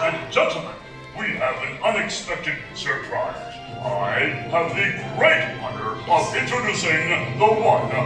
[0.00, 0.74] and gentlemen,
[1.18, 3.34] we have an unexpected surprise.
[3.82, 7.98] I have the great honor of introducing the one, the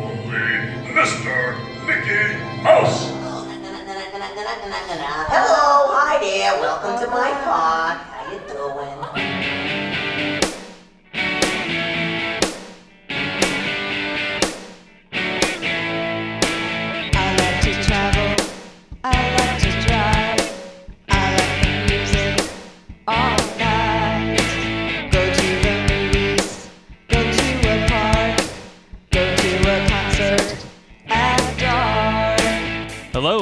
[0.00, 1.58] only, Mr.
[1.86, 3.10] Mickey Mouse.
[5.28, 6.60] Hello, hi there.
[6.60, 8.09] Welcome to my park.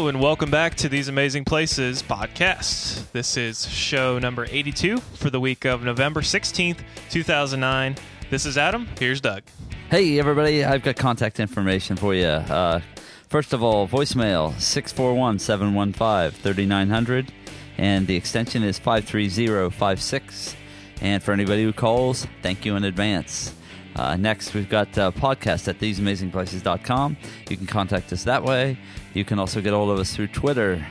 [0.09, 3.13] And welcome back to These Amazing Places podcast.
[3.13, 6.79] This is show number 82 for the week of November 16th,
[7.11, 7.95] 2009.
[8.31, 8.89] This is Adam.
[8.99, 9.43] Here's Doug.
[9.91, 12.25] Hey, everybody, I've got contact information for you.
[12.25, 12.81] Uh,
[13.29, 17.31] first of all, voicemail 641 715 3900,
[17.77, 20.57] and the extension is 53056.
[21.03, 23.55] And for anybody who calls, thank you in advance.
[23.95, 27.17] Uh, next, we've got uh, podcast at theseamazingplaces.com.
[27.51, 28.79] You can contact us that way.
[29.15, 30.87] You can also get hold of us through Twitter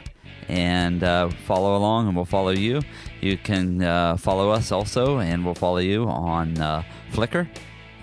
[0.48, 2.82] and uh, follow along, and we'll follow you.
[3.22, 7.48] You can uh, follow us also, and we'll follow you on uh, Flickr.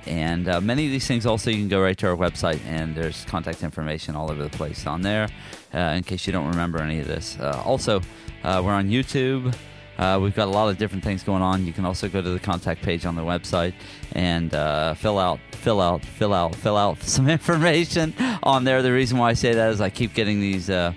[0.07, 2.95] And uh, many of these things also, you can go right to our website, and
[2.95, 5.29] there's contact information all over the place on there
[5.73, 7.39] uh, in case you don't remember any of this.
[7.41, 8.01] Uh, also,
[8.43, 9.55] we're on YouTube.
[9.99, 11.67] Uh, we've got a lot of different things going on.
[11.67, 13.75] You can also go to the contact page on the website
[14.13, 18.83] and uh, fill out, fill out, fill out, fill out some information on there.
[18.83, 20.93] The reason why I say that is I keep getting these uh,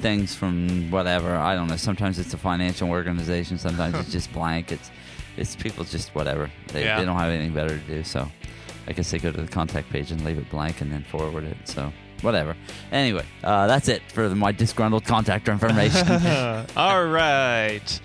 [0.00, 1.36] things from whatever.
[1.36, 1.76] I don't know.
[1.76, 3.58] Sometimes it's a financial organization.
[3.58, 4.72] Sometimes it's just blank.
[4.72, 4.90] It's
[5.36, 6.50] it's people just whatever.
[6.68, 6.98] They, Yeah.
[6.98, 8.02] they don't have anything better to do.
[8.02, 8.28] So
[8.88, 11.44] I guess they go to the contact page and leave it blank and then forward
[11.44, 11.56] it.
[11.64, 12.56] So whatever.
[12.92, 16.06] Anyway, uh, that's it for my disgruntled contact information.
[16.76, 18.00] All right.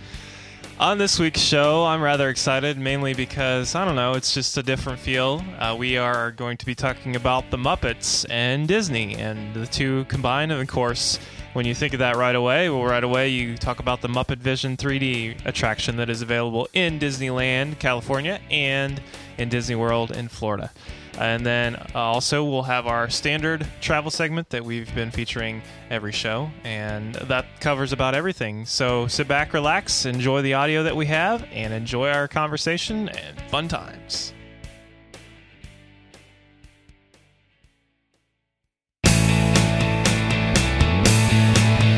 [0.77, 4.63] On this week's show, I'm rather excited, mainly because, I don't know, it's just a
[4.63, 5.41] different feel.
[5.57, 10.03] Uh, we are going to be talking about the Muppets and Disney, and the two
[10.05, 10.51] combined.
[10.51, 11.17] And of course,
[11.53, 14.39] when you think of that right away, well, right away you talk about the Muppet
[14.39, 19.01] Vision 3D attraction that is available in Disneyland, California, and
[19.37, 20.71] in Disney World in Florida.
[21.17, 26.11] And then uh, also we'll have our standard travel segment that we've been featuring every
[26.11, 28.65] show, and that covers about everything.
[28.65, 33.41] So sit back, relax, enjoy the audio that we have, and enjoy our conversation and
[33.49, 34.33] fun times.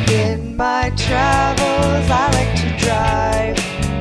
[0.10, 3.58] In my travels, I like to drive.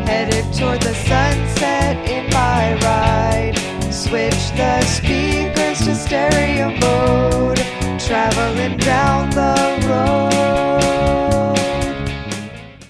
[0.07, 3.56] Headed toward the sunset in my ride.
[3.97, 7.57] Switch the speakers to stereo mode.
[7.99, 9.57] Traveling down the
[9.89, 11.57] road.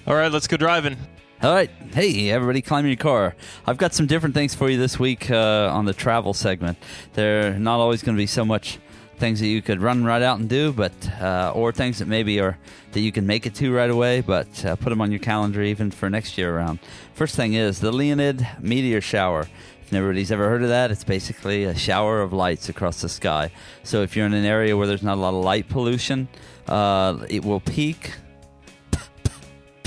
[0.05, 0.97] All right, let's go driving.
[1.41, 1.71] All right.
[1.93, 3.37] Hey, everybody, climb in your car.
[3.65, 6.77] I've got some different things for you this week uh, on the travel segment.
[7.13, 8.77] They're not always going to be so much
[9.17, 12.39] things that you could run right out and do, but uh, or things that maybe
[12.39, 12.57] are
[12.91, 15.61] that you can make it to right away, but uh, put them on your calendar
[15.61, 16.79] even for next year around.
[17.13, 19.47] First thing is the Leonid meteor shower.
[19.81, 23.51] If nobody's ever heard of that, it's basically a shower of lights across the sky.
[23.83, 26.27] So if you're in an area where there's not a lot of light pollution,
[26.67, 28.13] uh, it will peak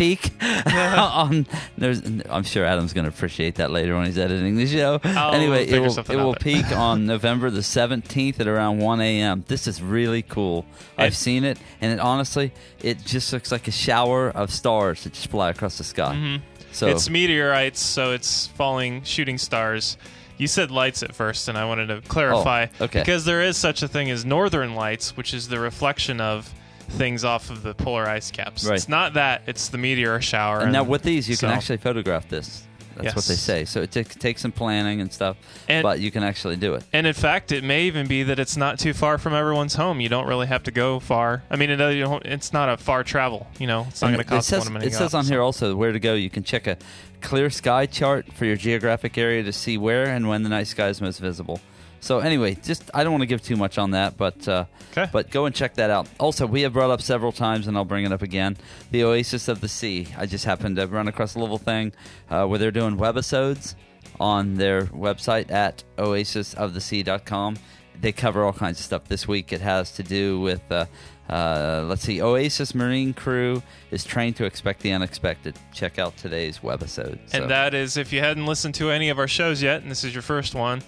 [0.00, 1.46] peak on
[1.78, 4.98] there's I'm sure Adam's going to appreciate that later when he's editing the show.
[5.04, 9.44] I'll anyway, it will, it will peak on November the 17th at around 1 a.m.
[9.46, 10.64] This is really cool.
[10.96, 12.52] I've It- seen it and it honestly
[12.82, 16.40] it just looks like a shower of stars that just fly across the sky.
[16.72, 16.96] So Mm-hmm.
[16.96, 19.96] It's meteorites, so it's falling shooting stars.
[20.38, 23.00] You said lights at first, and I wanted to clarify Oh, okay.
[23.00, 26.50] because there is such a thing as northern lights, which is the reflection of
[26.90, 28.64] things off of the polar ice caps.
[28.64, 28.76] Right.
[28.76, 30.60] It's not that; it's the meteor shower.
[30.60, 32.64] and now with these you can actually photograph this.
[32.96, 33.64] That's what they say.
[33.64, 35.36] So it t- takes some planning and stuff,
[35.68, 36.84] And- but you can actually do it.
[36.92, 40.00] And in fact, it may even be that it's not too far from everyone's home.
[40.00, 41.42] You don't really have to go far.
[41.50, 41.80] I mean, it,
[42.26, 43.46] it's not a far travel.
[43.58, 44.88] You know, it's not going to cost it one minute.
[44.88, 46.14] it says on here also where to go.
[46.14, 46.76] You can check a
[47.22, 50.88] clear sky chart for your geographic area to see where and when the night sky
[50.88, 51.60] is most visible.
[52.00, 55.08] So anyway, just I don't want to give too much on that, but uh, 'Kay.
[55.12, 56.08] but go and check that out.
[56.18, 58.56] Also, we have brought up several times, and I'll bring it up again.
[58.90, 60.08] The Oasis of the Sea.
[60.16, 61.92] I just happened to run across a little thing
[62.30, 63.74] uh, where they're doing webisodes
[64.18, 67.56] on their website at oasisofthesea.com.
[68.00, 69.04] They cover all kinds of stuff.
[69.04, 70.86] This week it has to do with, uh,
[71.28, 75.54] uh, let's see, Oasis Marine Crew is trained to expect the unexpected.
[75.74, 77.18] Check out today's webisode.
[77.26, 79.90] So- And that is, if you hadn't listened to any of our shows yet, and
[79.90, 80.80] this is your first one,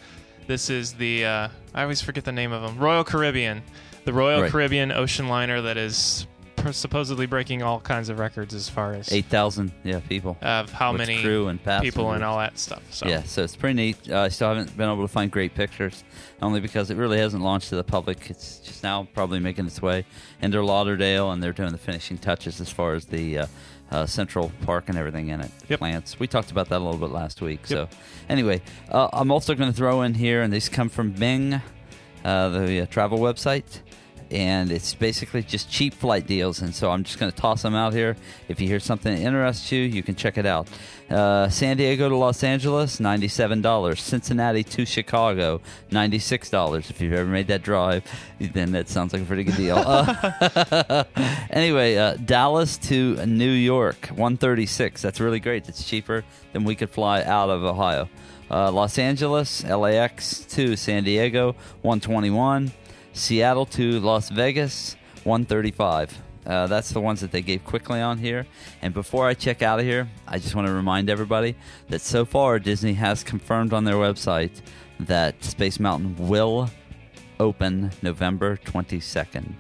[0.47, 3.63] this is the, uh, I always forget the name of them, Royal Caribbean.
[4.05, 4.51] The Royal Right.
[4.51, 6.27] Caribbean ocean liner that is
[6.71, 10.37] supposedly breaking all kinds of records as far as Eight thousand, yeah, people.
[10.43, 12.83] of how many crew and people and all that stuff.
[12.91, 13.97] So Yeah, so it's pretty neat.
[14.11, 16.05] Uh, I still haven't been able to find great pictures,
[16.41, 18.31] only because it really hasn't launched to the public.
[18.31, 20.05] It's just now probably making its way
[20.41, 23.47] into Lauderdale, and they're doing the finishing touches as far as the uh,
[23.93, 25.51] uh, Central Park and everything in it.
[25.69, 25.79] Yep.
[25.79, 26.19] Plants.
[26.19, 27.61] We talked about that a little bit last week.
[27.69, 27.69] Yep.
[27.69, 27.89] So,
[28.29, 31.61] anyway, uh, I'm also going to throw in here, and these come from Bing,
[32.25, 33.81] uh, the uh, travel website.
[34.33, 37.75] And it's basically just cheap flight deals, and so I'm just going to toss them
[37.75, 38.17] out here.
[38.49, 40.69] If you hear something that interests you, you can check it out.
[41.11, 44.01] Uh, San Diego to Los Angeles, ninety-seven dollars.
[44.01, 46.89] Cincinnati to Chicago, ninety-six dollars.
[46.89, 48.05] If you've ever made that drive,
[48.41, 49.77] then that sounds like a pretty good deal.
[49.77, 51.05] Uh,
[51.51, 55.03] anyway, uh, Dallas to New York, one thirty-six.
[55.03, 55.65] That's really great.
[55.65, 56.25] That's cheaper
[56.55, 58.09] than we could fly out of Ohio.
[58.51, 62.73] Uh, Los Angeles, LAX to San Diego, one twenty-one.
[63.13, 66.19] Seattle to Las Vegas, 135.
[66.45, 68.47] Uh, that's the ones that they gave quickly on here.
[68.81, 71.55] And before I check out of here, I just want to remind everybody
[71.89, 74.61] that so far Disney has confirmed on their website
[74.99, 76.69] that Space Mountain will
[77.39, 79.53] open November 22nd.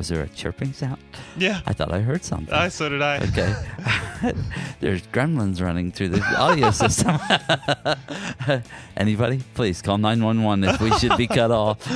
[0.00, 0.96] Was there a chirping sound?
[1.36, 1.60] yeah.
[1.66, 2.54] I thought I heard something.
[2.54, 3.18] I so did I.
[3.18, 3.54] Okay.
[4.80, 7.18] There's gremlins running through the audio system.
[8.96, 9.42] Anybody?
[9.52, 11.86] Please call 911 if we should be cut off.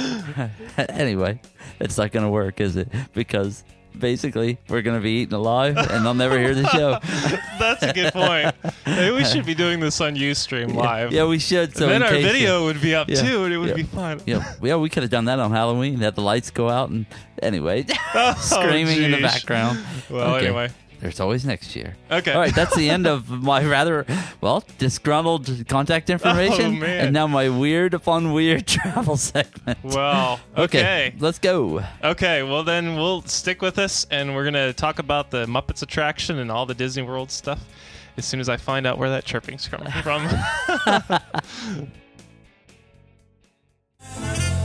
[0.77, 1.41] anyway,
[1.81, 2.89] it's not going to work, is it?
[3.15, 3.65] Because
[3.99, 6.99] basically, we're going to be eaten alive and they'll never hear the show.
[7.59, 8.55] That's a good point.
[8.87, 11.13] Maybe we should be doing this on UStream live.
[11.13, 11.77] Yeah, we should.
[11.77, 13.23] So and then our video would be up Yeah.
[13.23, 13.75] too, and it would Yeah.
[13.75, 14.21] be fun.
[14.27, 15.97] Yeah, yeah, we could have done that on Halloween.
[16.01, 17.07] Had the lights go out and
[17.43, 19.79] anyway, Oh, screaming in the background.
[20.11, 20.47] Well, Okay.
[20.47, 20.71] anyway.
[21.05, 21.97] There's always next year.
[22.11, 22.33] Okay.
[22.33, 24.07] All right, that's the end of my rather
[24.41, 27.05] well disgruntled contact oh, information, Oh, man.
[27.05, 29.77] and now my weird upon weird travel segment.
[29.85, 31.15] Well, okay.
[31.19, 31.85] let's go.
[32.03, 36.39] Okay, well then we'll stick with us, and we're gonna talk about the Muppets attraction
[36.39, 37.61] and all the Disney World stuff
[38.17, 40.27] as soon as I find out where that chirping's coming from.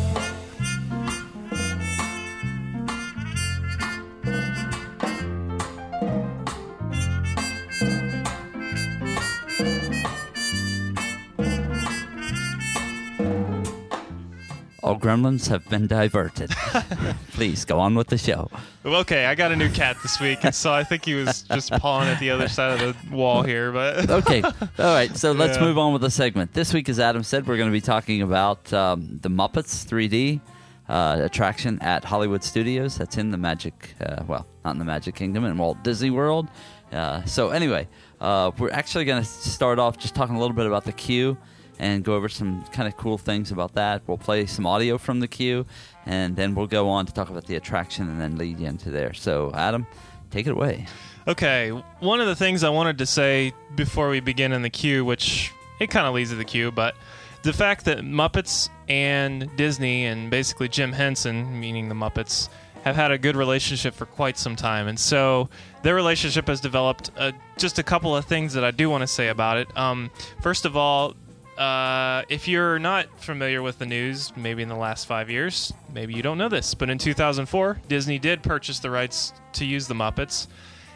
[14.81, 16.49] All gremlins have been diverted.
[17.33, 18.49] Please go on with the show.
[18.85, 21.71] okay, I got a new cat this week, and so I think he was just
[21.71, 23.71] pawing at the other side of the wall here.
[23.71, 25.15] But Okay, all right.
[25.17, 25.63] So let's Yeah.
[25.65, 26.53] move on with the segment.
[26.53, 30.39] This week, as Adam said, we're going to be talking about um, the Muppets 3D
[30.87, 32.97] uh, attraction at Hollywood Studios.
[32.97, 36.47] That's in the Magic, uh, well, not in the Magic Kingdom, in Walt Disney World.
[36.91, 37.87] Uh, so anyway,
[38.21, 41.37] uh, we're actually going to start off just talking a little bit about the queue
[41.79, 44.01] and go over some kind of cool things about that.
[44.05, 45.65] We'll play some audio from the queue,
[46.05, 48.91] and then we'll go on to talk about the attraction and then lead you into
[48.91, 49.13] there.
[49.13, 49.87] So, Adam,
[50.29, 50.85] take it away.
[51.27, 55.05] Okay, one of the things I wanted to say before we begin in the queue,
[55.05, 56.95] which it kind of leads to the queue, but
[57.43, 62.49] the fact that Muppets and Disney and basically Jim Henson, meaning the Muppets,
[62.83, 65.49] have had a good relationship for quite some time, and so
[65.83, 67.11] their relationship has developed.
[67.17, 69.77] Uh, just a couple of things that I do want to say about it.
[69.77, 70.09] Um,
[70.41, 71.13] first of all,
[71.59, 76.13] uh, if you're not familiar with the news, maybe in the last five years, maybe
[76.13, 79.94] you don't know this, but in 2004, Disney did purchase the rights to use the
[79.94, 80.47] Muppets,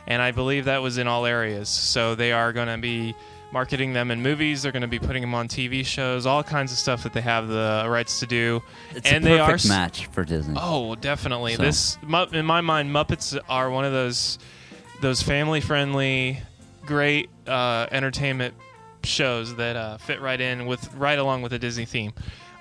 [0.07, 1.67] and I believe that was in all areas.
[1.69, 3.13] So they are going to be
[3.51, 4.63] marketing them in movies.
[4.63, 7.21] They're going to be putting them on TV shows, all kinds of stuff that they
[7.21, 8.63] have the rights to do.
[8.95, 10.55] It's and a they perfect are s- match for Disney.
[10.57, 11.55] Oh, definitely.
[11.55, 11.97] So- This
[12.31, 14.39] in my mind, Muppets are one of those
[15.01, 16.39] those family friendly,
[16.85, 18.53] great uh, entertainment
[19.05, 22.13] shows that uh, fit right in with right along with the Disney theme.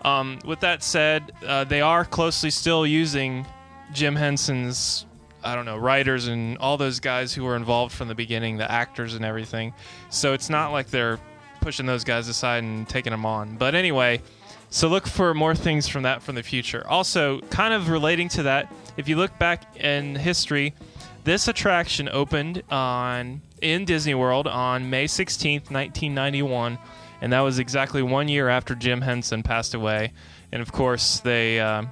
[0.05, 3.47] Um, with that said, uh, they are closely still using
[3.93, 5.07] Jim Henson's.
[5.45, 8.71] I don't know, writers and all those guys who were involved from the beginning, the
[8.71, 9.75] actors and everything.
[10.09, 11.19] So it's not like they're
[11.61, 13.57] pushing those guys aside and taking them on.
[13.57, 14.21] But anyway,
[14.71, 16.87] so look for more things from that from the future.
[16.87, 20.75] Also, kind of relating to that, if you look back in history,
[21.25, 26.79] this attraction opened on in Disney World on May 16th, 1991,
[27.21, 30.13] and that was exactly one year after Jim Henson passed away.
[30.51, 31.85] And of course, they uh,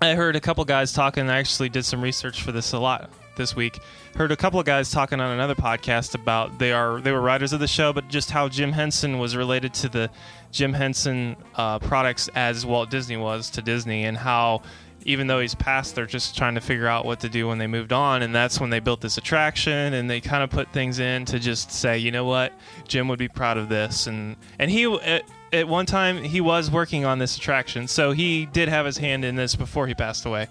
[0.00, 1.28] I heard a couple guys talking.
[1.28, 3.78] I actually did some research for this a lot this week.
[4.14, 7.52] Heard a couple of guys talking on another podcast about they are they were writers
[7.52, 10.10] of the show, but just how Jim Henson was related to the
[10.52, 14.62] Jim Henson uh, products as Walt Disney was to Disney, and how
[15.04, 17.66] even though he's passed, they're just trying to figure out what to do when they
[17.66, 20.98] moved on, and that's when they built this attraction, and they kind of put things
[20.98, 22.52] in to just say, you know what,
[22.86, 26.70] Jim would be proud of this, and and he at, at one time he was
[26.70, 30.26] working on this attraction, so he did have his hand in this before he passed
[30.26, 30.48] away.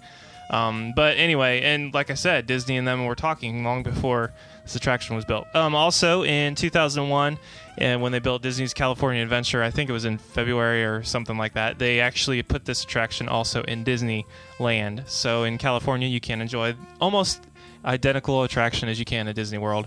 [0.50, 4.32] Um, but anyway, and like I said, Disney and them were talking long before
[4.68, 5.46] this attraction was built.
[5.54, 7.38] Um, also in 2001,
[7.78, 11.38] and when they built Disney's California Adventure, I think it was in February or something
[11.38, 11.78] like that.
[11.78, 15.08] They actually put this attraction also in Disneyland.
[15.08, 17.42] So in California, you can enjoy almost
[17.82, 19.86] identical attraction as you can at Disney World.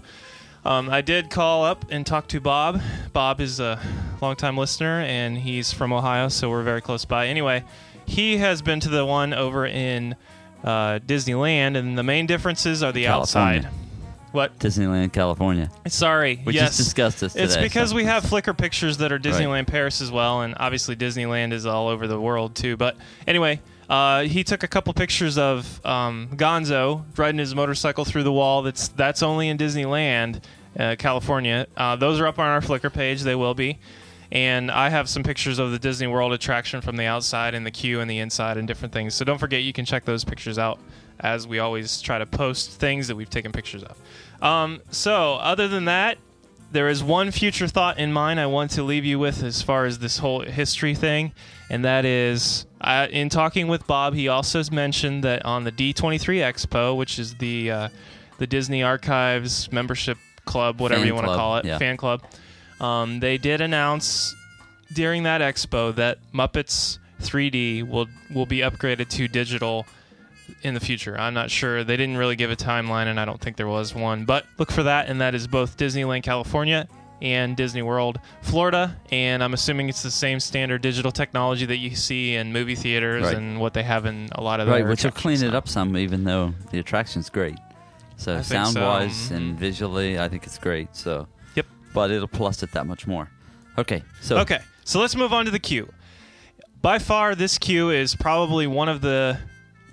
[0.66, 2.82] Um, I did call up and talk to Bob.
[3.14, 3.80] Bob is a
[4.20, 7.28] longtime listener, and he's from Ohio, so we're very close by.
[7.28, 7.64] Anyway,
[8.06, 10.16] he has been to the one over in
[10.64, 13.60] uh, Disneyland, and the main differences are the California.
[13.60, 13.81] outside.
[14.32, 14.58] What?
[14.60, 15.70] Disneyland, California.
[15.88, 16.42] Sorry.
[16.46, 16.70] We yes.
[16.70, 20.10] just discussed this It's because so- we have Flickr pictures that are Disneyland Paris as
[20.12, 22.78] well, and obviously Disneyland is all over the world too.
[22.78, 22.96] But
[23.28, 23.60] anyway,
[23.90, 28.62] uh, he took a couple pictures of um, Gonzo riding his motorcycle through the wall.
[28.62, 30.42] That's that's only in Disneyland,
[30.80, 31.68] uh, California.
[31.76, 33.22] Uh, those are up on our Flickr page.
[33.24, 33.80] They will be.
[34.32, 37.72] And I have some pictures of the Disney World attraction from the outside and the
[37.72, 39.14] queue and the inside and different things.
[39.14, 40.80] So don't forget you can check those pictures out
[41.22, 43.98] as we always try to post things that we've taken pictures of.
[44.42, 46.18] Um, so other than that,
[46.72, 49.86] there is one future thought in mind I want to leave you with as far
[49.86, 51.34] as this whole history thing,
[51.70, 56.20] and that is uh, in talking with Bob, he also mentioned that on the D23
[56.40, 57.90] Expo, which is the uh,
[58.38, 61.78] the Disney Archives membership club, whatever Fan you want to call it, yeah.
[61.78, 62.24] fan club,
[62.80, 64.34] um, they did announce
[64.94, 69.86] during that expo that Muppets 3D will will be upgraded to digital
[70.64, 71.18] in the future.
[71.20, 71.84] I'm not sure.
[71.84, 74.26] They didn't really give a timeline, and I don't think there was one.
[74.26, 76.88] But look for that, and that is both Disneyland California
[77.22, 78.98] and Disney World Florida.
[79.12, 83.26] And I'm assuming it's the same standard digital technology that you see in movie theaters
[83.26, 83.36] Right.
[83.38, 85.96] and what they have in a lot of Right, which will clean it up some,
[85.98, 87.58] even though the attraction's great.
[88.18, 89.60] So I think so, sound wise and mhm.
[89.60, 90.96] visually, I think it's great.
[90.96, 91.66] So Yep.
[91.94, 93.30] but it'll plus it that much more.
[93.78, 95.92] Okay, so Okay, so let's move on to the queue.
[96.82, 99.38] By far, this queue is probably one of the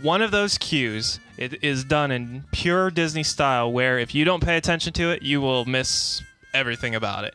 [0.01, 4.43] one of those queues It is done in pure Disney style, where if you don't
[4.43, 6.21] pay attention to it, you will miss
[6.53, 7.35] everything about it.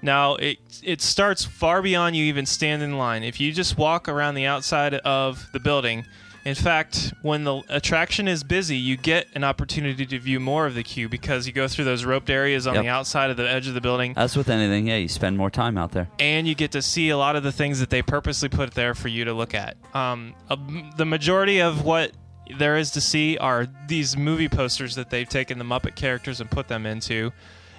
[0.00, 3.22] Now, it it starts far beyond you even stand in line.
[3.22, 6.06] If you just walk around the outside of the building,
[6.44, 10.74] in fact, when the attraction is busy, you get an opportunity to view more of
[10.74, 12.82] the queue because you go through those roped areas on Yep.
[12.84, 15.50] the outside of the edge of the building as with anything, yeah, you spend more
[15.50, 16.08] time out there.
[16.18, 18.94] and you get to see a lot of the things that they purposely put there
[18.94, 19.76] for you to look at.
[19.94, 20.58] Um, a,
[20.96, 22.12] the majority of what
[22.58, 26.50] there is to see are these movie posters that they've taken the Muppet characters and
[26.50, 27.32] put them into,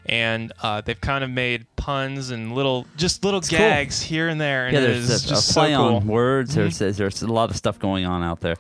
[0.06, 3.58] and uh, they've kind of made puns and little, just little cool.
[3.58, 5.96] gags here and there, and yeah, there's a, a play so cool.
[5.96, 6.52] on words.
[6.56, 6.78] Mhm.
[6.78, 8.56] There's there's a lot of stuff going on out there.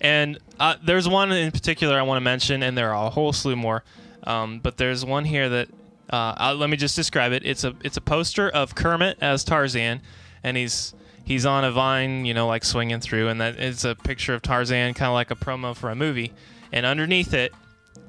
[0.00, 3.32] And uh, there's one in particular I want to mention, and there are a whole
[3.32, 3.82] slew more.
[4.24, 5.68] Um, but there's one here that
[6.10, 7.44] uh, uh, let me just describe it.
[7.44, 10.00] It's a it's a poster of Kermit as Tarzan,
[10.42, 13.94] and he's he's on a vine, you know, like swinging through, and that it's a
[13.94, 16.32] picture of Tarzan, kind of like a promo for a movie.
[16.72, 17.52] And underneath it,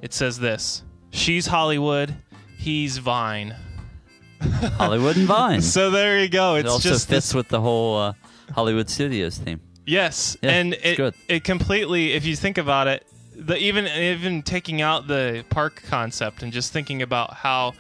[0.02, 2.16] it says this: "She's Hollywood,
[2.70, 3.56] he's Vine."
[4.78, 5.62] Hollywood and Vine.
[5.76, 6.56] So there you go.
[6.56, 8.14] it also just fits this with the whole uh,
[8.54, 9.60] Hollywood Studios theme.
[9.86, 11.16] Yes, Yeah, and it good.
[11.28, 12.14] it completely.
[12.14, 16.72] If you think about it, the even even taking out the park concept and just
[16.72, 17.74] thinking about how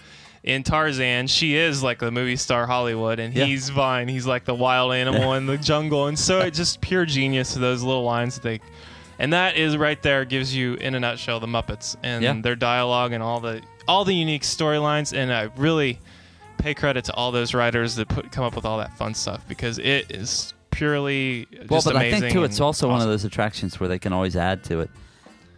[0.43, 3.45] in Tarzan she is like the movie star Hollywood, and Yeah.
[3.45, 4.07] he's Vine.
[4.07, 7.53] He's like the wild animal in the jungle, and so it's just pure genius.
[7.53, 8.59] Those little lines that they.
[9.21, 12.39] And that is right there gives you in a nutshell the Muppets and Yeah.
[12.41, 15.99] their dialogue and all the all the unique storylines and I really
[16.57, 19.45] pay credit to all those writers that put come up with all that fun stuff
[19.47, 23.79] because it is purely Well, but I think too, it's also one of those attractions
[23.79, 24.89] where they can always add to it.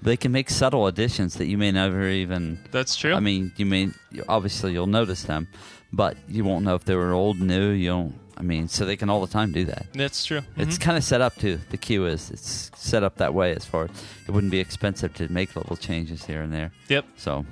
[0.01, 2.57] They can make subtle additions that you may never even.
[2.71, 3.13] That's true.
[3.13, 3.89] I mean, you may
[4.27, 5.47] obviously you'll notice them,
[5.93, 7.69] but you won't know if they were old, new.
[7.69, 8.15] You don't.
[8.37, 9.85] I mean, so they can all the time do that.
[9.93, 10.41] that's true.
[10.57, 10.81] It's Mhm.
[10.81, 12.31] kind of set up to the queue is.
[12.31, 13.91] It's set up that way as far as
[14.27, 16.71] it wouldn't be expensive to make little changes here and there.
[16.89, 17.05] Yep.
[17.17, 17.45] So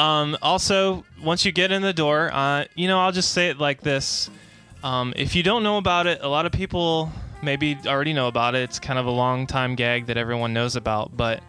[0.00, 3.58] Um, also, once you get in the door, uh, you know, I'll just say it
[3.58, 4.30] like this:
[4.82, 8.54] um, if you don't know about it, a lot of people maybe already know about
[8.54, 8.62] it.
[8.62, 11.42] It's kind of a long time gag that everyone knows about, but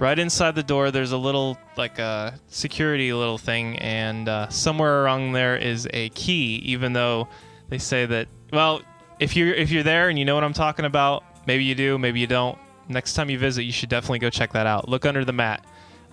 [0.00, 5.04] right inside the door, there's a little like a security little thing, and uh, somewhere
[5.04, 6.56] around there is a key.
[6.64, 7.28] Even though
[7.68, 8.82] they say that, well,
[9.20, 11.96] if you're if you're there and you know what I'm talking about, maybe you do,
[11.96, 12.58] maybe you don't.
[12.88, 14.88] Next time you visit, you should definitely go check that out.
[14.88, 15.64] Look under the mat.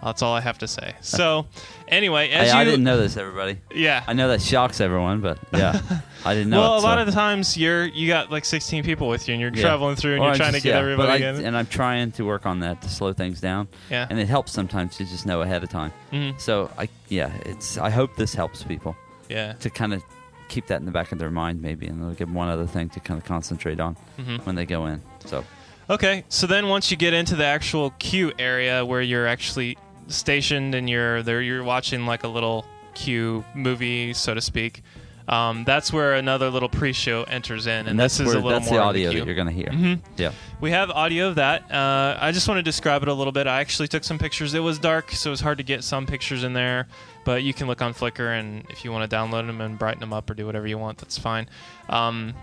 [0.03, 0.95] That's all I have to say.
[1.01, 1.45] So,
[1.87, 3.59] anyway, as Hey, I you, didn't know this, everybody.
[3.73, 4.03] yeah.
[4.07, 5.79] I know that shocks everyone, but yeah,
[6.25, 6.59] I didn't know.
[6.61, 9.27] well, it, a lot so- of the times you're you got like 16 people with
[9.27, 9.61] you, and you're Yeah.
[9.61, 11.45] traveling through, and Or you're I trying just- to get yeah, everybody I, in.
[11.45, 13.67] And I'm trying to work on that to slow things down.
[13.89, 14.07] Yeah.
[14.09, 15.91] And it helps sometimes to just know ahead of time.
[16.11, 16.39] Mhm.
[16.39, 18.95] So I yeah, it's I hope this helps people
[19.29, 19.53] yeah.
[19.53, 20.01] to kind of
[20.49, 22.67] keep that in the back of their mind maybe, and they'll give them one other
[22.67, 24.45] thing to kind of concentrate on Mhm.
[24.45, 25.01] when they go in.
[25.25, 25.43] So
[25.89, 29.77] Okay, so then once you get into the actual queue area where you're actually
[30.13, 34.83] stationed and you're there, you're watching like a little queue movie, so to speak.
[35.27, 38.43] Um, that's where another little pre-show enters in, and, And that's this is where a
[38.45, 39.19] little that's more the audio queue.
[39.19, 39.67] that you're gonna hear.
[39.67, 40.01] Mhm.
[40.17, 40.31] Yeah.
[40.59, 41.71] We have audio of that.
[41.71, 43.47] Uh, I just want to describe it a little bit.
[43.47, 44.53] I actually took some pictures.
[44.55, 46.87] It was dark, so it was hard to get some pictures in there.
[47.23, 49.99] But you can look on Flickr, and if you want to download them and brighten
[50.01, 51.47] them up or do whatever you want, that's fine.
[51.87, 52.33] Um,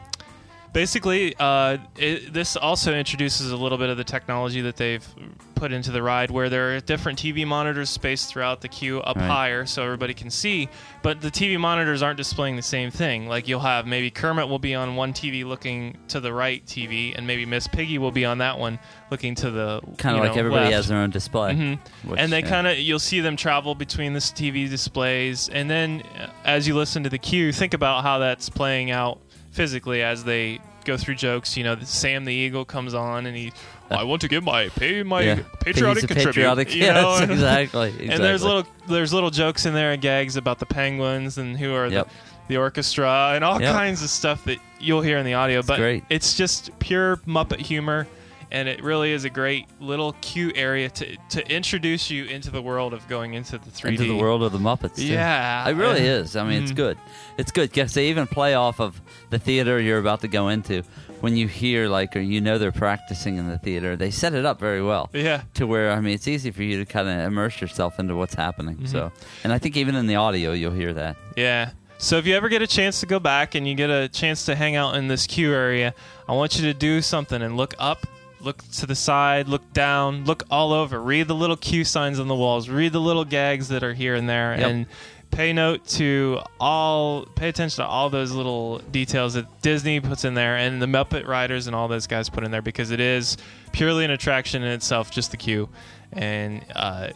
[0.72, 5.06] basically, uh, it, this also introduces a little bit of the technology that they've
[5.54, 9.16] put into the ride, where there are different TV monitors spaced throughout the queue up
[9.16, 9.26] Right.
[9.26, 10.68] higher, so everybody can see.
[11.02, 13.26] But the TV monitors aren't displaying the same thing.
[13.28, 17.12] Like you'll have maybe Kermit will be on one TV looking to the right TV,
[17.16, 18.78] and maybe Miss Piggy will be on that one
[19.10, 20.74] looking to the Kind of like know, everybody left.
[20.74, 21.54] has their own display.
[21.54, 21.78] Mhm.
[22.04, 22.48] which, and they yeah.
[22.48, 26.76] kind of you'll see them travel between this TV displays, and then uh, as you
[26.76, 29.18] listen to the queue, think about how that's playing out
[29.58, 31.56] physically as they go through jokes.
[31.56, 33.52] You know, Sam the Eagle comes on, and he,
[33.90, 35.42] I want to give my pay my yeah.
[35.60, 36.32] patriotic He's a contribute.
[36.34, 36.74] patriotic.
[36.74, 37.24] you yes, know?
[37.34, 38.08] exactly, exactly.
[38.14, 41.74] And there's little there's little jokes in there and gags about the penguins and who
[41.74, 42.06] are Yep.
[42.06, 43.72] the, the orchestra and all Yep.
[43.74, 45.60] kinds of stuff that you'll hear in the audio.
[45.62, 46.04] but great.
[46.08, 48.06] it's just pure Muppet humor,
[48.50, 52.62] and it really is a great little cute area to to introduce you into the
[52.62, 53.88] world of going into the 3D.
[53.90, 54.96] into the world of the Muppets.
[54.96, 55.06] too.
[55.06, 56.36] Yeah, it really uh, is.
[56.36, 56.76] I mean, it's mhm.
[56.76, 56.98] good.
[57.36, 59.00] It's good because they even play off of
[59.30, 60.82] the theater you're about to go into.
[61.20, 64.44] When you hear like, or you know they're practicing in the theater, they set it
[64.44, 65.10] up very well.
[65.12, 65.42] Yeah.
[65.54, 68.34] To where I mean, it's easy for you to kind of immerse yourself into what's
[68.34, 68.76] happening.
[68.76, 68.86] Mm-hmm.
[68.86, 69.10] So,
[69.42, 71.16] and I think even in the audio, you'll hear that.
[71.36, 71.70] Yeah.
[72.00, 74.44] So if you ever get a chance to go back and you get a chance
[74.46, 75.94] to hang out in this queue area,
[76.28, 78.06] I want you to do something and look up,
[78.40, 81.00] look to the side, look down, look all over.
[81.00, 82.68] Read the little queue signs on the walls.
[82.68, 84.66] Read the little gags that are here and there, Yep.
[84.70, 84.86] and
[85.30, 87.26] pay note to all.
[87.34, 91.26] Pay attention to all those little details that Disney puts in there, and the Muppet
[91.26, 93.36] Writers and all those guys put in there because it is
[93.72, 95.68] purely an attraction in itself, just the queue.
[96.12, 96.64] and.
[96.74, 97.08] Uh,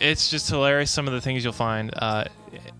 [0.00, 2.22] it's just hilarious some of the things you'll find uh,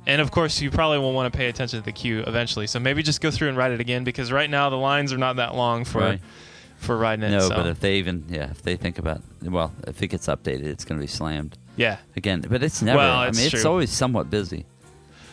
[0.07, 2.79] and of course you probably will want to pay attention to the queue eventually so
[2.79, 5.35] maybe just go through and ride it again because right now the lines are not
[5.35, 6.21] that long for Right.
[6.79, 7.57] For riding it No, so.
[7.57, 10.85] but if they even yeah, if they think about well, if it gets updated, it's
[10.85, 12.41] going to be slammed yeah again.
[12.49, 12.99] But it's never.
[12.99, 13.71] Well, I mean, it's true.
[13.71, 14.65] always somewhat busy.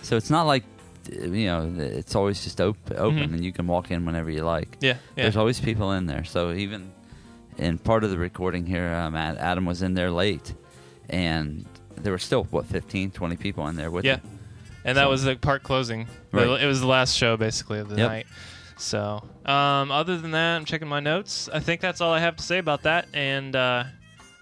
[0.01, 0.63] So it's not like
[1.11, 3.33] you know, it's always just op- open Mhm.
[3.35, 4.77] and you can walk in whenever you like.
[4.81, 6.23] yeah yeah There's always people in there.
[6.23, 6.91] So even
[7.57, 10.53] in part of the recording here, um, Adam was in there late,
[11.09, 14.39] and there were still what 15, 20 people in there with yeah him.
[14.83, 16.47] and that was the park closing Right.
[16.61, 18.09] it was the last show basically of the Yep.
[18.09, 18.27] night
[18.77, 22.35] so um, other than that i'm checking my notes i think that's all i have
[22.35, 23.83] to say about that and uh,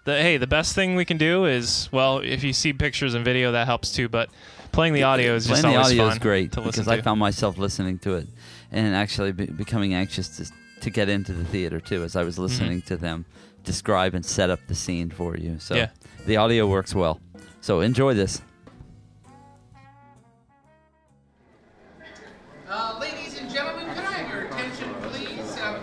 [0.05, 3.23] the, hey the best thing we can do is well if you see pictures and
[3.23, 4.29] video that helps too but
[4.71, 6.87] playing the audio is just Playing the always audio fun is great to listen because
[6.87, 8.27] to I found myself listening to it
[8.71, 12.37] and actually be- becoming anxious to to get into the theater too as I was
[12.37, 13.25] listening to them
[13.63, 15.57] describe and set up the scene for you.
[15.59, 15.89] So Yeah.
[16.25, 17.21] the audio works well.
[17.61, 18.41] So enjoy this.
[22.69, 25.57] Uh, ladies and gentlemen, could I have your attention, please?
[25.61, 25.77] Um,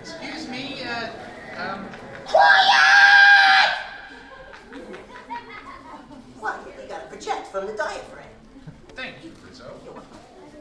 [0.00, 1.08] excuse me, uh,
[1.72, 1.86] um,
[6.40, 8.24] Well, you gotta project from the diaphragm.
[8.94, 9.72] thank you, Rizzo.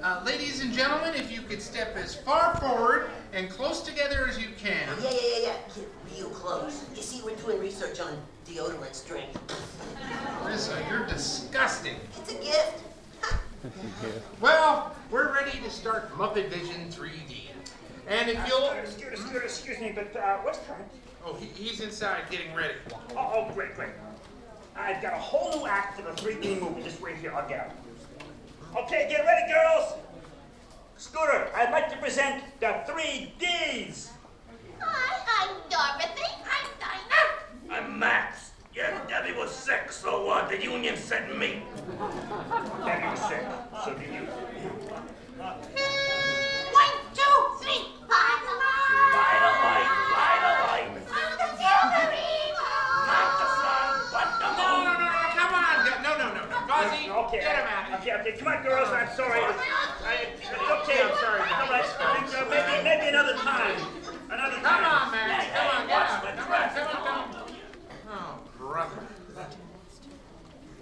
[0.04, 4.38] Uh, ladies and gentlemen, if you could step as far forward and close together as
[4.38, 4.88] you can.
[5.02, 5.56] Yeah, yeah, yeah, yeah.
[5.76, 6.86] Get real close.
[6.96, 9.40] You see, we're doing research on deodorant strength.
[10.46, 11.96] Rizzo, you're disgusting.
[12.18, 12.84] It's a gift.
[14.40, 17.50] Well, we're ready to start Muppet Vision 3D.
[18.12, 18.70] And if you'll...
[18.72, 20.86] Excuse, excuse, excuse me, but uh, what's Kermit?
[21.26, 22.74] Oh, he, he's inside getting ready.
[23.16, 23.92] Oh, oh, great, great.
[24.76, 26.84] I've got a whole new act for the 3D movie.
[26.84, 28.24] Just wait here, I'll get it.
[28.78, 29.94] Okay, get ready, girls.
[30.98, 34.10] Scooter, I'd like to present the 3Ds.
[34.82, 36.32] Hi, I'm Dorothy.
[36.44, 37.86] I'm Dinah.
[37.86, 38.52] I'm Max.
[38.76, 41.64] Yeah, Debbie was sick, so uh, the union sent me.
[42.86, 43.46] Debbie was sick,
[43.86, 44.28] so did you.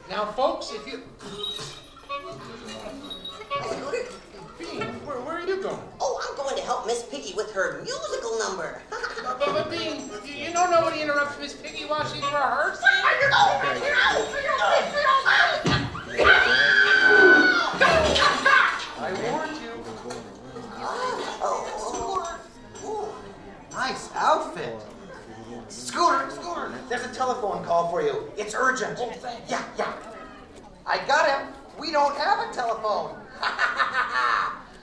[0.10, 1.04] Now, folks, if you...
[4.60, 5.80] Bean, where, where, are you going?
[6.02, 8.82] Oh, I'm going to help Miss Piggy with her musical number.
[8.90, 12.84] but, but, Bean, you, know nobody interrupts Miss Piggy while she's rehearsing.
[19.00, 19.72] I warned you.
[20.82, 22.40] Oh, oh,
[22.84, 23.16] oh,
[23.72, 24.76] nice outfit.
[25.70, 28.30] Scooter, Scooter, there's a telephone call for you.
[28.38, 29.00] It's urgent.
[29.00, 29.14] Oh,
[29.48, 29.94] yeah, yeah.
[30.86, 31.54] I got him.
[31.80, 33.16] We don't have a telephone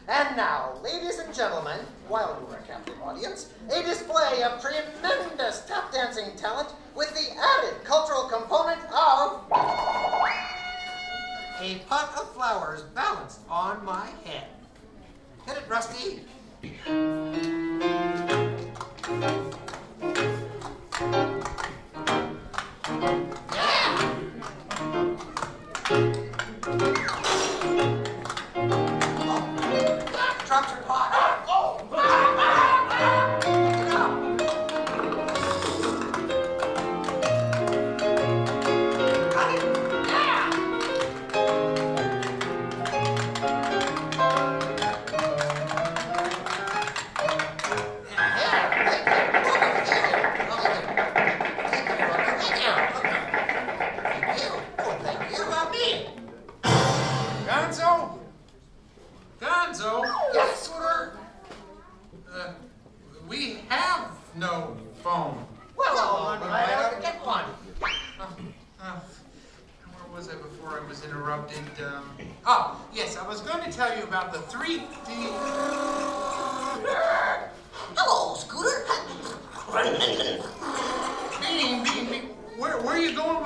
[0.09, 5.65] and now, ladies and gentlemen, while you are a captive audience, a display of tremendous
[5.67, 9.43] tap dancing talent with the added cultural component of
[11.61, 14.47] a pot of flowers balanced on my head.
[15.47, 16.21] Hit it, Rusty.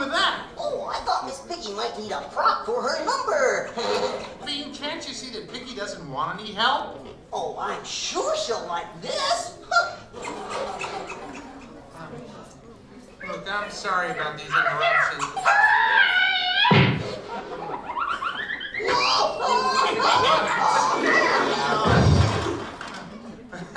[0.00, 0.46] With that?
[0.56, 3.70] Oh, I thought Miss Piggy might need a prop for her number.
[4.46, 7.06] Bean, can't you see that Piggy doesn't want any help?
[7.32, 9.58] oh, I'm sure she'll like this.
[13.28, 15.24] Look, I'm sorry about these interruptions.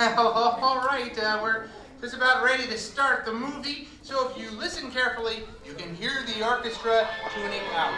[0.00, 1.68] All right, uh, we're
[2.04, 3.88] just about ready to start the movie.
[4.02, 7.94] So if you listen carefully, you can hear the orchestra tuning out.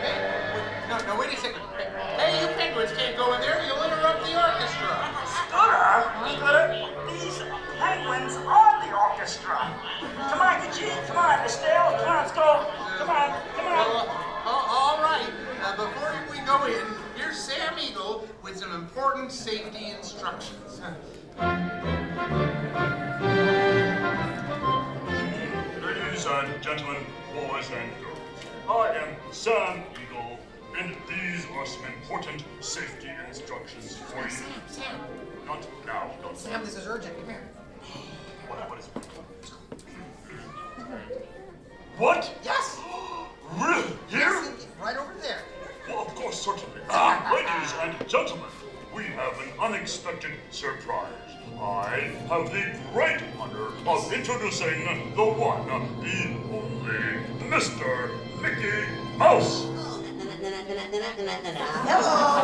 [0.00, 0.16] Hey,
[0.56, 1.60] wait, no, no, wait a second.
[2.16, 3.62] Hey, you penguins can't go in there.
[3.66, 5.12] You'll interrupt the orchestra.
[5.28, 6.08] Scooter,
[6.40, 6.64] Scooter,
[7.12, 7.36] these
[7.76, 9.76] penguins are the orchestra.
[10.32, 12.64] Come on, Kajit, come on, Estelle, come on, let's go.
[12.96, 14.08] Come on, come on.
[14.08, 15.28] uh, all right.
[15.62, 20.80] Uh, before we go in, here's Sam Eagle with some important safety instructions.
[21.38, 21.48] Ladies
[26.26, 27.02] and gentlemen,
[27.34, 28.18] boys and girls,
[28.68, 30.38] I am Sam Eagle,
[30.78, 34.30] and these are some important safety instructions for you.
[34.30, 35.00] Sam, Sam.
[35.46, 37.14] Not now, not Sam, this is urgent.
[37.18, 37.46] Come here.
[38.48, 38.92] What, what is it?
[41.98, 42.32] What?
[42.44, 42.78] Yes.
[43.58, 43.84] Really?
[44.08, 44.42] Here?
[44.82, 45.40] Right over there.
[45.88, 46.80] Well, of course, certainly.
[46.88, 48.46] Ah, ladies and gentlemen,
[48.94, 51.25] we have an unexpected surprise.
[51.60, 55.72] I have the great honor of introducing the one, the
[56.52, 58.10] only, Mr.
[58.42, 59.64] Mickey Mouse.
[59.64, 60.02] Hello,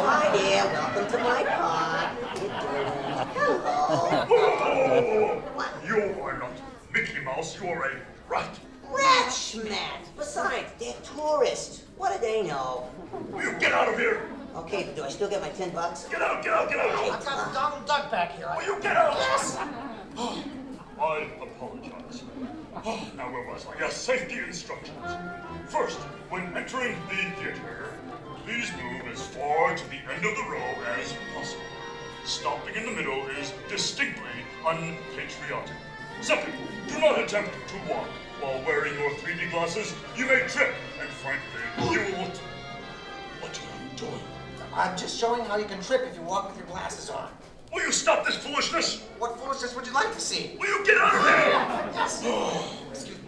[0.08, 0.64] hi there.
[0.72, 2.08] Welcome to my pod.
[3.36, 3.60] Hello.
[4.30, 6.52] Oh, you are not
[6.94, 8.58] Mickey Mouse, you are a rat.
[8.90, 10.08] Rat schmat.
[10.16, 11.82] Besides, they're tourists.
[11.98, 12.88] What do they know?
[13.30, 14.22] Will you get out of here?
[14.54, 16.04] Okay, but do I still get my ten bucks?
[16.04, 16.90] Get out, get out, get out.
[16.90, 18.50] I've got a Donald Duck back here.
[18.54, 19.14] Will you get out?
[19.16, 19.56] Yes.
[21.00, 22.22] I apologize.
[22.84, 23.80] Oh, now where was I?
[23.80, 24.98] Yes, safety instructions.
[25.66, 27.94] First, when entering the theater,
[28.44, 31.62] please move as far to the end of the row as possible.
[32.24, 34.22] Stopping in the middle is distinctly
[34.66, 35.76] unpatriotic.
[36.20, 36.52] Second,
[36.88, 38.06] do not attempt to walk
[38.40, 39.94] while wearing your 3D glasses.
[40.16, 42.30] You may trip, and frankly, you will.
[43.40, 44.41] What are you doing?
[44.74, 47.28] I'm just showing how you can trip if you walk with your glasses on.
[47.72, 49.02] Will you stop this foolishness?
[49.18, 50.56] What foolishness would you like to see?
[50.58, 51.92] Will you get out of here?
[51.94, 52.24] Yes.
[52.90, 53.24] Excuse me.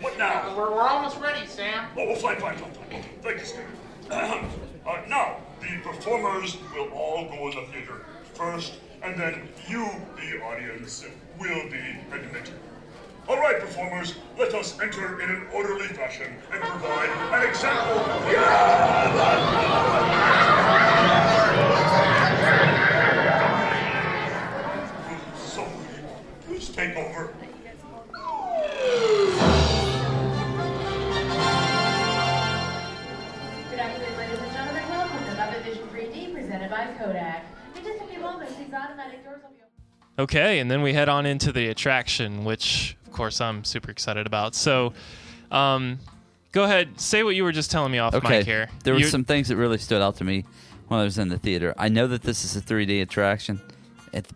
[0.00, 0.56] What now?
[0.56, 1.88] We're, we're almost ready, Sam.
[1.96, 3.04] Oh, well, fine, fine, fine, fine.
[3.22, 3.64] Thank you, Steve.
[4.10, 4.48] Ahem.
[4.86, 10.40] uh, now, the performers will all go in the theater first, and then you, the
[10.42, 11.04] audience,
[11.38, 12.54] will be admitted.
[13.28, 17.98] All right, performers, let us enter in an orderly fashion and provide an example.
[25.36, 25.68] So,
[26.46, 27.34] please take over.
[33.68, 34.88] Good afternoon, ladies and gentlemen.
[34.88, 37.44] Welcome to Muppet Vision 3D, presented by Kodak.
[37.76, 40.22] In just a few moments, these automatic doors will be open.
[40.24, 44.26] Okay, and then we head on into the attraction, which of course I'm super excited
[44.26, 44.54] about.
[44.54, 44.92] So,
[45.50, 45.98] um,
[46.52, 48.38] go ahead, say what you were just telling me off Okay.
[48.38, 48.68] mic here.
[48.84, 50.44] There were You- some things that really stood out to me
[50.88, 51.74] when I was in the theater.
[51.78, 53.60] I know that this is a 3D attraction,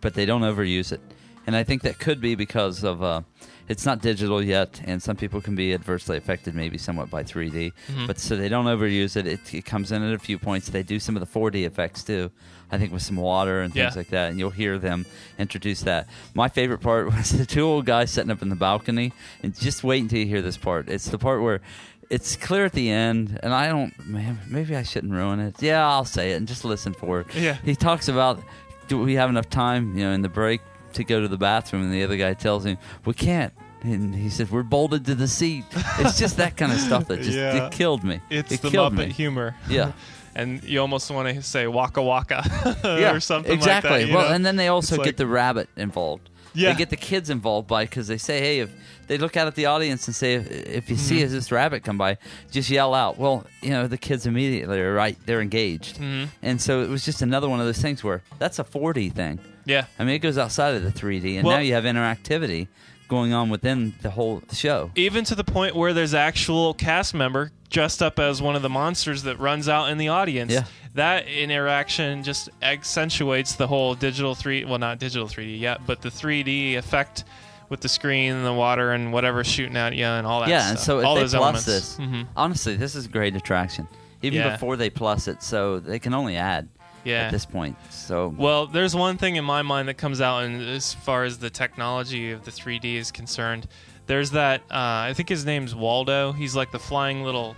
[0.01, 1.01] but they don't overuse it,
[1.47, 3.21] and I think that could be because of uh,
[3.69, 7.71] it's not digital yet, and some people can be adversely affected, maybe somewhat by 3D.
[7.91, 8.07] Mhm.
[8.07, 9.25] But so they don't overuse it.
[9.25, 9.53] it.
[9.53, 10.69] It comes in at a few points.
[10.69, 12.29] They do some of the 4D effects too.
[12.71, 13.99] I think with some water and things Yeah.
[13.99, 15.05] like that, and you'll hear them
[15.37, 16.07] introduce that.
[16.33, 19.83] My favorite part was the two old guys sitting up in the balcony, and just
[19.83, 20.89] wait until you hear this part.
[20.89, 21.61] It's the part where
[22.09, 23.93] it's clear at the end, and I don't.
[24.07, 25.61] Man, maybe I shouldn't ruin it.
[25.61, 27.27] Yeah, I'll say it and just listen for it.
[27.35, 27.57] Yeah.
[27.63, 28.43] He talks about,
[28.87, 30.61] do we have enough time, you know, in the break
[30.93, 31.83] to go to the bathroom?
[31.83, 33.53] And the other guy tells him, we can't.
[33.81, 35.65] And he said, we're bolted to the seat.
[35.99, 37.65] It's just that kind of stuff that just Yeah.
[37.67, 38.21] it killed me.
[38.29, 39.13] It's it the killed Muppet me.
[39.13, 39.55] humor.
[39.67, 39.91] Yeah.
[40.35, 42.43] and you almost want to say waka waka
[42.83, 43.89] yeah, or something exactly.
[43.91, 44.07] like that.
[44.07, 44.33] you well, know?
[44.35, 46.29] and then they also It's get the rabbit involved.
[46.55, 46.71] Yeah.
[46.71, 48.71] They get the kids involved by because they say, hey, if
[49.07, 51.29] they look out at the audience and say, if, if you see Mhm.
[51.31, 52.17] this rabbit come by,
[52.51, 53.17] just yell out.
[53.17, 55.17] Well, you know, the kids immediately are right.
[55.25, 55.97] They're engaged.
[55.99, 56.27] Mhm.
[56.43, 59.39] And so it was just another one of those things where that's a 4D thing.
[59.65, 59.85] Yeah.
[59.99, 62.67] I mean, it goes outside of the 3D, and Well- now you have interactivity
[63.09, 64.89] going on within the whole show.
[64.95, 68.69] even to the point where there's actual cast member dressed up as one of the
[68.69, 70.51] monsters that runs out in the audience.
[70.51, 70.63] Yeah.
[70.95, 76.09] That interaction just accentuates the whole digital three well not digital 3D yet, but the
[76.09, 77.23] 3D effect
[77.69, 80.59] with the screen and the water and whatever shooting at you and all that yeah,
[80.61, 80.69] stuff.
[80.71, 82.27] and so if all they plus this, Mhm.
[82.35, 83.87] honestly, this is a great attraction.
[84.21, 84.51] Even Yeah.
[84.51, 86.67] before they plus it, so they can only add
[87.03, 87.23] Yeah.
[87.23, 87.75] at this point.
[87.91, 91.37] So Well, there's one thing in my mind that comes out, and as far as
[91.37, 93.67] the technology of the 3D is concerned,
[94.05, 94.61] there's that.
[94.71, 96.31] Uh, I think his name's Waldo.
[96.31, 97.55] He's like the flying little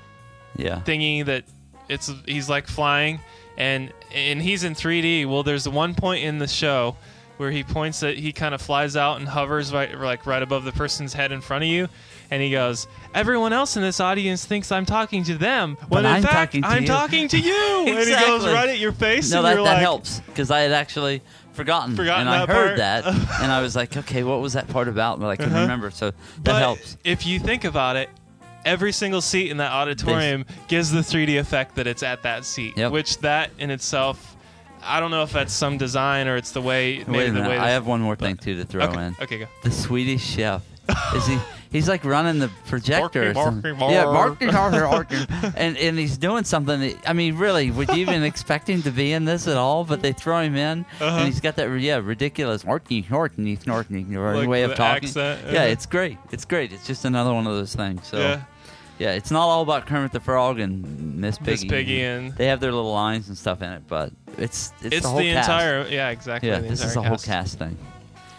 [0.55, 1.45] yeah, thingy that
[1.89, 2.11] it's.
[2.25, 3.19] He's like flying,
[3.57, 5.25] and and he's in 3D.
[5.27, 6.95] Well, there's one point in the show
[7.37, 10.63] where he points that he kind of flies out and hovers right like right above
[10.63, 11.87] the person's head in front of you.
[12.31, 16.05] And he goes, "Everyone else in this audience thinks I'm talking to them, when But
[16.09, 17.53] in I'm fact talking to I'm you." talking to you."
[17.87, 18.53] And he goes Exactly.
[18.53, 21.21] right at your face, no, and that, you're that like, helps because I had actually
[21.53, 23.05] forgotten, Forgotten and I that heard part?
[23.05, 23.05] that,
[23.41, 25.19] and I was like, okay, what was that part about?
[25.19, 25.61] But I couldn't Uh-huh.
[25.61, 26.97] remember, so that But helps.
[27.03, 28.09] If you think about it,
[28.65, 32.73] every single seat in that auditorium gives the 3D effect that it's at that seat,
[32.75, 32.91] Yep.
[32.91, 34.35] which that in itself,
[34.83, 36.97] I don't know if that's some design or it's the way.
[37.07, 39.05] Maybe Wait a the minute, way I have one more thing too to throw okay,
[39.05, 39.15] in.
[39.21, 39.45] Okay, go.
[39.63, 40.61] The Swedish chef.
[41.15, 41.37] Is he?
[41.71, 43.29] He's like running the projector.
[43.29, 43.79] or Barky, something.
[43.91, 44.39] yeah, bark.
[44.39, 45.53] barky, barky, barky.
[45.57, 46.79] and and he's doing something.
[46.79, 49.83] That, I mean, really, would you even expect him to be in this at all?
[49.83, 51.17] But they throw him in, Uh-huh.
[51.17, 55.07] and he's got that yeah ridiculous orky, orky, orky Like way of talking.
[55.09, 56.17] accent, Yeah, it's great.
[56.31, 56.71] It's great.
[56.71, 58.07] It's just another one of those things.
[58.07, 58.17] So.
[58.19, 58.41] Yeah.
[58.97, 61.51] Yeah, it's not all about Kermit the Frog and Miss Piggy.
[61.51, 64.95] Miss Piggy and- they have their little lines and stuff in it, but it's it's,
[64.95, 67.77] It's the whole the entire- yeah, exactly, Yeah, this is the whole cast thing.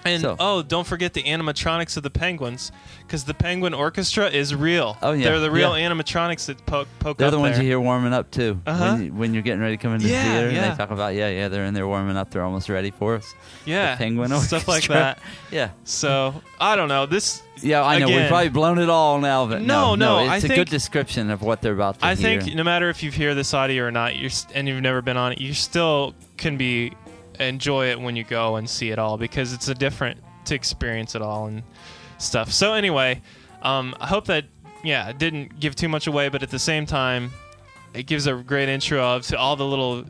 [0.07, 2.73] And So- oh, don't forget the animatronics of the penguins,
[3.07, 4.97] because the Penguin Orchestra is real.
[5.03, 5.89] Oh, yeah, they're the real yeah.
[5.89, 7.65] animatronics that poke poke They're up the ones there.
[7.65, 8.61] you hear warming up too.
[8.67, 8.93] Uh-huh.
[8.95, 10.71] When, you- when you're getting ready to come into Yeah, the theater, and yeah.
[10.71, 12.31] they talk about yeah, yeah, they're in there warming up.
[12.31, 13.35] They're almost ready for us.
[13.65, 14.95] Yeah, the penguin stuff like Orchestra.
[14.95, 15.19] that.
[15.51, 15.71] Yeah.
[15.85, 17.43] So I don't know this.
[17.63, 20.49] Yeah, I know we've again, probably blown it all now, but No, no, it's a
[20.49, 22.07] think- good description of what they're about to do.
[22.07, 22.41] I hear.
[22.43, 25.01] think no matter if you hear this audio or not, you're st- and you've never
[25.01, 26.93] been on it, you still can be
[27.41, 31.15] enjoy it when you go and see it all because it's a different to experience
[31.15, 31.63] it all and
[32.19, 32.53] stuff.
[32.53, 33.21] So anyway,
[33.63, 34.45] um, I hope that
[34.85, 37.31] yeah it didn't give too much away, but at the same time,
[37.95, 40.05] it gives a great intro of to all the little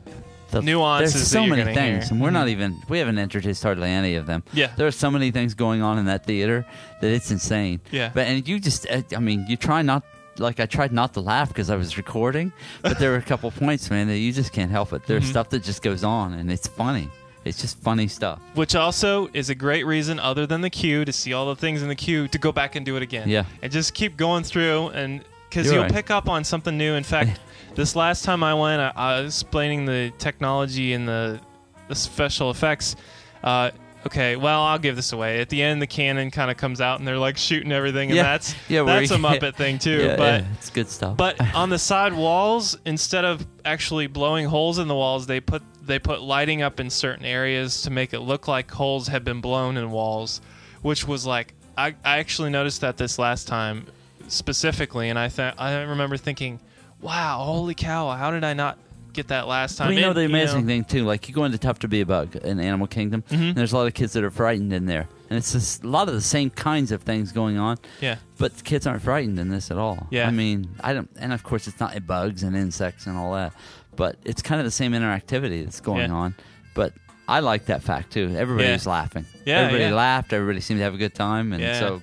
[0.51, 1.15] The- nuances.
[1.15, 2.13] There's so many things, hear.
[2.13, 2.51] and we're not Mhm.
[2.51, 4.43] even we haven't introduced hardly any of them.
[4.53, 4.69] Yeah.
[4.77, 6.65] there are so many things going on in that theater
[7.01, 7.81] that it's insane.
[7.91, 8.11] Yeah.
[8.15, 10.03] but and you just, I mean, you try not.
[10.39, 13.51] Like I tried not to laugh because I was recording, but there were a couple
[13.65, 15.07] points, man, that you just can't help it.
[15.07, 15.31] There's Mhm.
[15.31, 17.09] stuff that just goes on, and it's funny.
[17.45, 18.41] It's just funny stuff.
[18.55, 21.81] Which also is a great reason, other than the queue, to see all the things
[21.81, 23.29] in the queue to go back and do it again.
[23.29, 23.45] Yeah.
[23.63, 25.93] And just keep going through, and because you'll right.
[25.93, 26.95] pick up on something new.
[26.95, 27.39] In fact,
[27.77, 31.41] this last time I went, I, I was explaining the technology and the,
[31.89, 32.97] the special effects.
[33.45, 33.71] Uh,
[34.07, 35.41] okay, well, I'll give this away.
[35.41, 38.17] At the end, the cannon kind of comes out, and they're like shooting everything, and
[38.17, 38.23] Yeah.
[38.25, 40.03] that's Yeah, that's a Muppet thing too.
[40.03, 41.17] Yeah, but yeah, it's good stuff.
[41.17, 45.63] but on the side walls, instead of actually blowing holes in the walls, they put
[45.85, 49.41] they put lighting up in certain areas to make it look like holes had been
[49.41, 50.41] blown in walls,
[50.83, 53.87] which was like I, I actually noticed that this last time
[54.29, 56.59] specifically, and I th- I remember thinking,
[57.01, 58.79] wow, holy cow, how did I not
[59.17, 59.89] get that last time?
[59.89, 62.01] Well, you know the you amazing thing too, like you go into Tough to Be
[62.03, 63.43] a Bug in Animal Kingdom, Mm-hmm.
[63.43, 65.89] and there's a lot of kids that are frightened in there, and it's just a
[65.89, 67.79] lot of the same kinds of things going on.
[68.01, 68.17] Yeah.
[68.39, 70.07] but the kids aren't frightened in this at all.
[70.11, 70.29] Yeah.
[70.29, 73.53] I mean, I don't, and of course it's not bugs and insects and all that,
[73.97, 76.17] but it's kind of the same interactivity that's going Yeah.
[76.17, 76.35] on.
[76.75, 76.93] But
[77.29, 78.35] I like that fact too.
[78.37, 78.75] Everybody Yeah.
[78.75, 79.25] was laughing.
[79.47, 79.95] Yeah, everybody yeah.
[79.95, 80.33] laughed.
[80.33, 82.03] Everybody seemed to have a good time, and so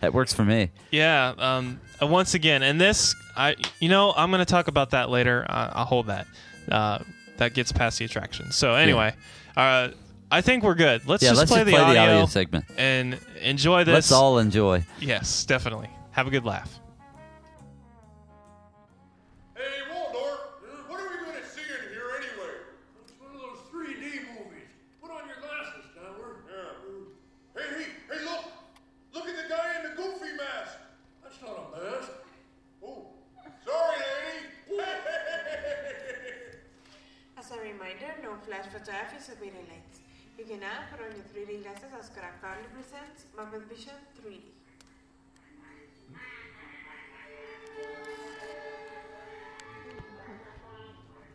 [0.00, 0.70] that works for me.
[0.90, 1.34] Yeah.
[1.38, 5.44] Um, once again, and this, I, you know, I'm going to talk about that later.
[5.48, 6.26] Uh, I'll hold that.
[6.70, 6.98] Uh,
[7.38, 8.52] that gets past the attraction.
[8.52, 9.14] So anyway,
[9.56, 9.88] uh,
[10.30, 11.06] I think we're good.
[11.06, 12.64] Let's Yeah, just let's play, just the, play the audio audio segment.
[12.78, 13.92] and enjoy this.
[13.94, 14.84] Let's all enjoy.
[15.00, 15.90] Yes, definitely.
[16.12, 16.78] Have a good laugh.
[38.86, 39.60] No flash photographies or video.
[40.38, 44.40] You can now put on your 3D glasses as Kodak proudly presents Muppet Vision 3D.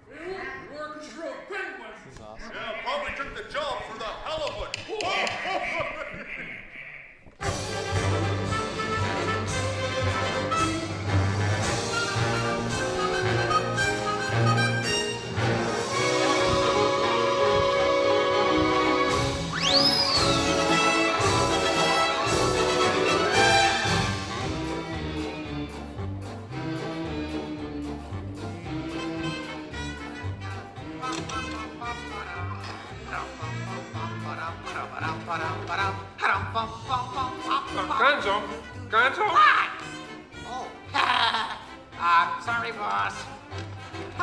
[0.10, 2.20] The orchestra of penguins.
[2.20, 4.56] Yeah, probably took the job for the hell of
[7.42, 7.96] it.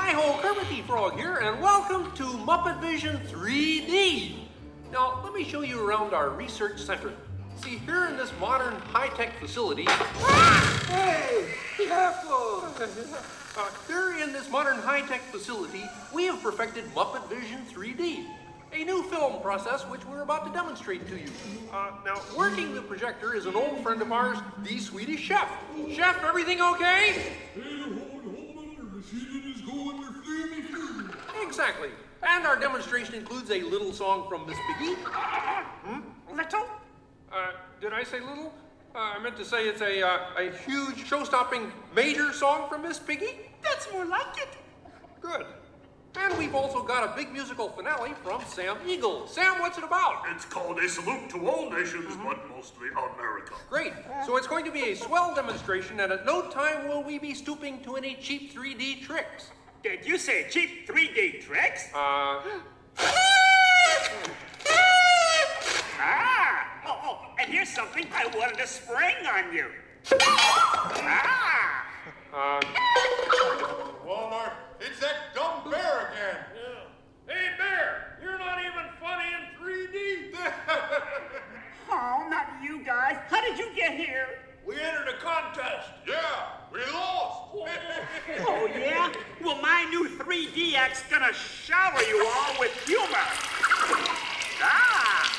[0.07, 4.37] Hi ho, Kermit the Frog here, and welcome to Muppet Vision 3D.
[4.93, 7.13] Now, let me show you around our research center.
[7.57, 9.85] See, here in this modern high-tech facility.
[10.87, 12.69] Hey, be careful!
[13.59, 15.83] Uh, here in this modern high-tech facility,
[16.15, 18.27] we have perfected Muppet Vision 3D,
[18.75, 21.31] a new film process which we're about to demonstrate to you.
[21.73, 25.51] Uh, now, working the projector is an old friend of ours, the Swedish chef.
[25.93, 27.33] Chef, everything okay?
[31.47, 31.91] Exactly.
[32.23, 34.95] And our demonstration includes a little song from Miss Piggy.
[34.95, 36.01] Hmm?
[36.37, 36.67] Little?
[37.33, 38.53] Uh, did I say little?
[38.95, 42.99] Uh, I meant to say it's a, uh, a huge, show-stopping, major song from Miss
[42.99, 43.39] Piggy.
[43.63, 44.49] That's more like it.
[45.21, 45.47] Good.
[46.19, 49.27] And we've also got a big musical finale from Sam Eagle.
[49.27, 50.25] Sam, what's it about?
[50.35, 53.55] It's called a salute to all nations, but mostly America.
[53.69, 53.93] Great.
[54.25, 57.35] So it's going to be a swell demonstration, and at no time will we be
[57.35, 59.51] stooping to any cheap 3D tricks.
[59.83, 61.89] Did you say cheap 3D tricks?
[61.95, 62.41] Uh,
[65.99, 66.83] Ah!
[66.87, 69.67] Oh, oh, and here's something I wanted to spring on you.
[70.21, 71.87] Ah!
[72.35, 72.61] uh,
[74.05, 76.45] Waldorf, it's that dumb bear again.
[77.27, 80.37] Hey, Bear, you're not even funny in 3D.
[81.89, 83.17] Oh, not you guys.
[83.29, 84.27] How did you get here?
[84.67, 85.91] We entered a contest.
[86.09, 86.17] Yeah,
[86.73, 87.43] we lost.
[88.41, 89.13] Oh, yeah?
[89.43, 93.07] Well, my new 3D act's gonna shower you all with humor.
[94.61, 95.39] Ah!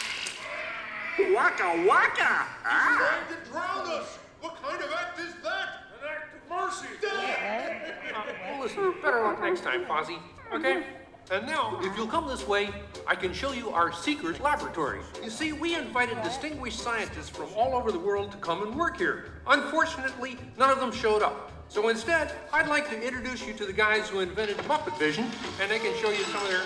[1.19, 2.47] Waka waka!
[2.63, 3.25] Ah!
[3.27, 4.17] Trying to drown us.
[4.39, 5.69] What kind of act is that?
[5.99, 6.87] An act of mercy.
[8.49, 10.19] well, listen, better luck next time, Fozzie.
[10.53, 10.83] Okay?
[11.29, 12.69] And now, if you'll come this way,
[13.05, 15.01] I can show you our secret laboratory.
[15.21, 18.97] You see, we invited distinguished scientists from all over the world to come and work
[18.97, 19.25] here.
[19.45, 21.51] Unfortunately, none of them showed up.
[21.67, 25.69] So instead, I'd like to introduce you to the guys who invented Muppet Vision, and
[25.69, 26.61] they can show you some of their.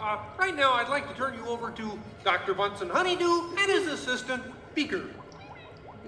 [0.00, 2.52] Uh, right now, I'd like to turn you over to Dr.
[2.54, 4.42] Bunsen Honeydew and his assistant,
[4.74, 5.04] Beaker.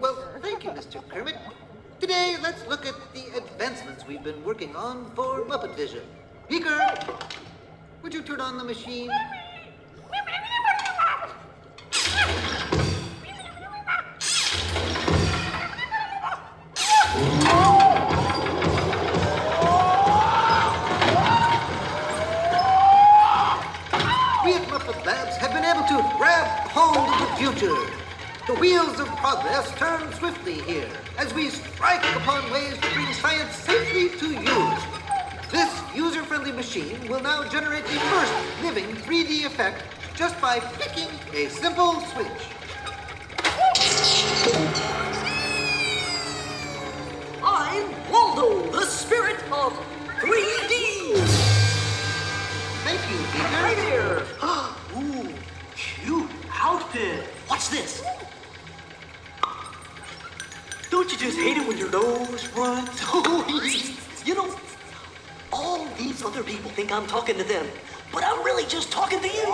[0.00, 1.08] Well, thank you, Mr.
[1.08, 1.36] Kermit.
[2.00, 6.02] Today, let's look at the advancements we've been working on for Muppet Vision.
[6.48, 6.80] Beaker,
[8.02, 9.10] would you turn on the machine?
[24.44, 27.90] We at Muppet Labs have been able to grab hold of the future.
[28.48, 33.54] The wheels of progress turn swiftly here as we strike upon ways to bring science
[33.56, 34.82] safely to use.
[35.50, 41.48] This user-friendly machine will now generate the first living 3D effect just by flicking a
[41.48, 42.28] simple switch.
[47.42, 49.72] I'm Waldo, the spirit of
[50.20, 51.16] 3D.
[52.84, 53.62] Thank you, Beaker.
[53.62, 54.22] Right here.
[54.96, 55.34] Ooh,
[55.76, 57.24] cute outfit.
[57.48, 58.04] Watch this.
[60.94, 63.00] Don't you just hate it when your nose runs?
[64.24, 64.56] you know,
[65.50, 67.66] all these other people think I'm talking to them,
[68.12, 69.42] but I'm really just talking to you.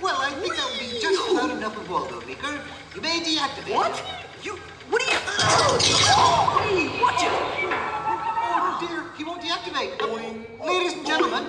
[0.00, 2.64] well, I think that will be just about enough of Waldo, Beaker.
[2.92, 3.96] You may deactivate What?
[3.96, 4.44] it.
[4.44, 4.56] You?
[4.88, 5.18] What are you?
[6.66, 7.30] Hey, watch it.
[8.42, 10.00] Oh dear, he won't deactivate.
[10.66, 11.46] Ladies and gentlemen,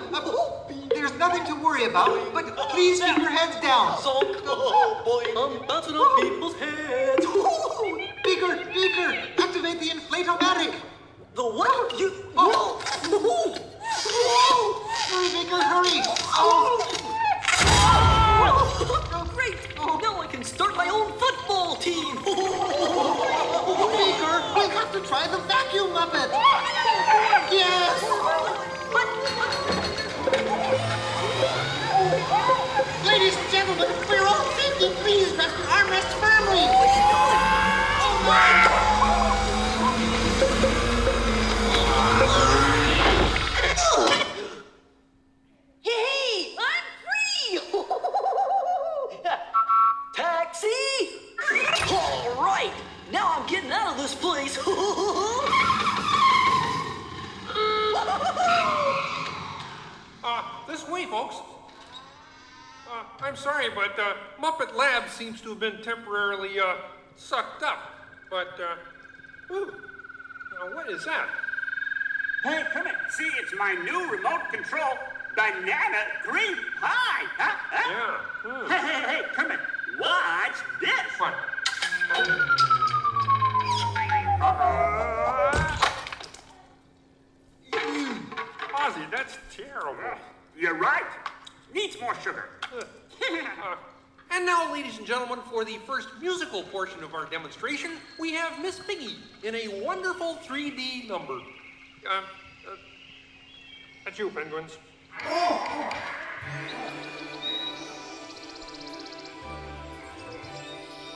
[1.22, 3.98] uh, about, but please keep your heads down.
[4.02, 7.26] So Oh boy, I'm bouncing on people's heads.
[8.24, 10.74] Beaker, Beaker, activate the inflatomatic.
[11.36, 12.00] The what?
[12.00, 12.12] You.
[12.36, 12.82] Oh.
[15.10, 16.02] Hurry, Beaker, hurry.
[16.34, 16.80] Oh.
[19.14, 19.58] Oh, great!
[19.78, 22.16] Now I can start my own football team.
[22.16, 22.34] Beaker,
[24.56, 26.32] we'll have to try the vacuum muppet.
[27.52, 28.81] Yes.
[33.12, 36.64] Ladies and gentlemen, for your own safety, please grasp your armrests firmly.
[38.00, 38.48] Oh my!
[45.82, 47.60] Hey, I'm free!
[50.16, 50.70] Taxi!
[51.92, 52.72] All right,
[53.12, 54.58] now I'm getting out of this place.
[60.24, 61.51] Uh, this way, folks.
[62.92, 66.76] Uh, I'm sorry, but uh, Muppet Lab seems to have been temporarily uh,
[67.16, 67.80] sucked up.
[68.30, 69.72] But, uh, ooh,
[70.52, 71.30] now what is that?
[72.44, 74.98] Hey, come Kermit, see, it's my new remote control
[75.38, 77.28] banana cream pie.
[77.38, 77.56] Huh?
[77.72, 78.18] huh?
[78.46, 78.68] Yeah.
[78.68, 79.60] Hey, hey, hey, Kermit,
[79.98, 80.92] watch this.
[81.18, 81.34] What?
[88.74, 90.20] Fozzie, that's terrible.
[90.58, 91.31] You're right.
[91.74, 92.50] Needs more sugar.
[94.34, 98.62] And now, ladies and gentlemen, for the first musical portion of our demonstration, we have
[98.62, 101.34] Miss Piggy in a wonderful 3D number.
[101.34, 102.76] Uh, uh,
[104.06, 104.78] that's you, penguins.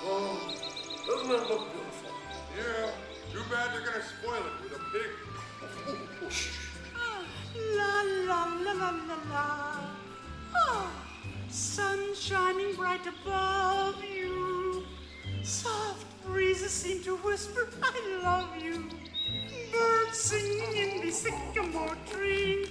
[0.04, 0.54] Oh,
[1.08, 2.12] doesn't that look beautiful?
[2.58, 2.92] Yeah,
[3.32, 5.12] too bad they're gonna spoil it with a pig.
[7.78, 9.95] La la la la la la.
[10.56, 10.92] Oh,
[11.50, 14.84] sun shining bright above you.
[15.44, 18.90] Soft breezes seem to whisper, I love you.
[19.72, 22.68] Birds singing in the sycamore tree.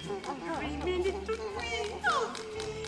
[0.59, 2.85] Dreaming little queen of me.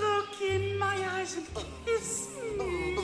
[0.00, 1.46] Look in my eyes and
[1.86, 2.98] kiss me.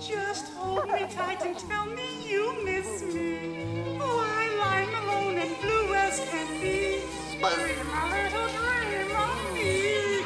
[0.00, 3.98] Just hold me tight and tell me you miss me.
[4.00, 7.02] Oh, While I'm alone and blue as can be.
[7.40, 10.22] Dream a little dream of me.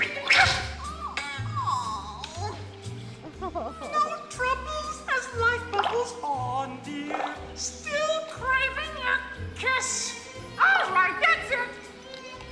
[3.41, 7.35] No troubles as life bubbles on, dear.
[7.55, 9.19] Still craving your
[9.57, 10.37] kiss.
[10.59, 11.69] All right, that's it.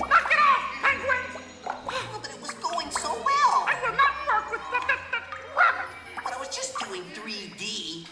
[0.01, 1.24] Knock it off, penguin.
[1.66, 3.57] Oh, but it was going so well.
[3.68, 5.20] I will not work with the, the, the
[5.55, 5.89] rabbit.
[6.24, 8.07] But I was just doing 3D.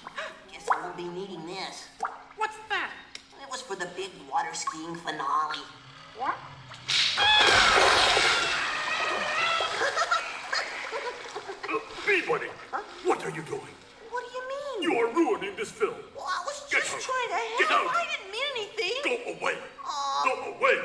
[0.53, 1.87] Guess I won't be needing this.
[2.37, 2.91] What's that?
[3.47, 5.63] It was for the big water skiing finale.
[6.19, 6.35] What?
[12.07, 12.47] Peabody,
[13.05, 13.61] what are you doing?
[14.11, 14.83] What do you mean?
[14.91, 15.95] You are ruining this film.
[16.17, 17.01] Well, I was Get just out.
[17.03, 17.87] trying to Get help.
[17.87, 17.95] out.
[17.97, 19.03] I didn't mean anything.
[19.05, 19.55] Go away.
[19.85, 20.23] Aw.
[20.25, 20.79] Go away.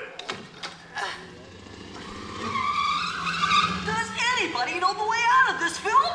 [3.86, 6.14] Does anybody know the way out of this film?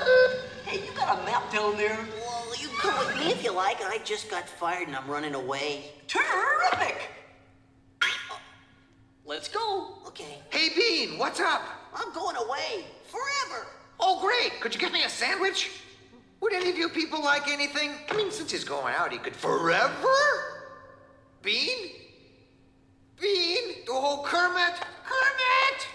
[0.65, 1.99] Hey, you got a map down there?
[2.83, 3.83] Well, you can come with me if you like.
[3.83, 5.91] I just got fired and I'm running away.
[6.07, 7.11] Terrific!
[8.03, 8.37] Uh,
[9.25, 9.99] let's go.
[10.07, 10.39] Okay.
[10.51, 11.63] Hey, Bean, what's up?
[11.95, 12.85] I'm going away.
[13.07, 13.67] Forever.
[14.01, 14.61] Oh, great.
[14.61, 15.71] Could you get me a sandwich?
[16.41, 17.93] Would any of you people like anything?
[18.11, 20.09] I mean, since he's going out, he could forever?
[21.43, 21.91] Bean?
[23.21, 23.75] Bean?
[23.89, 24.75] Oh, Kermit!
[25.05, 25.87] Kermit!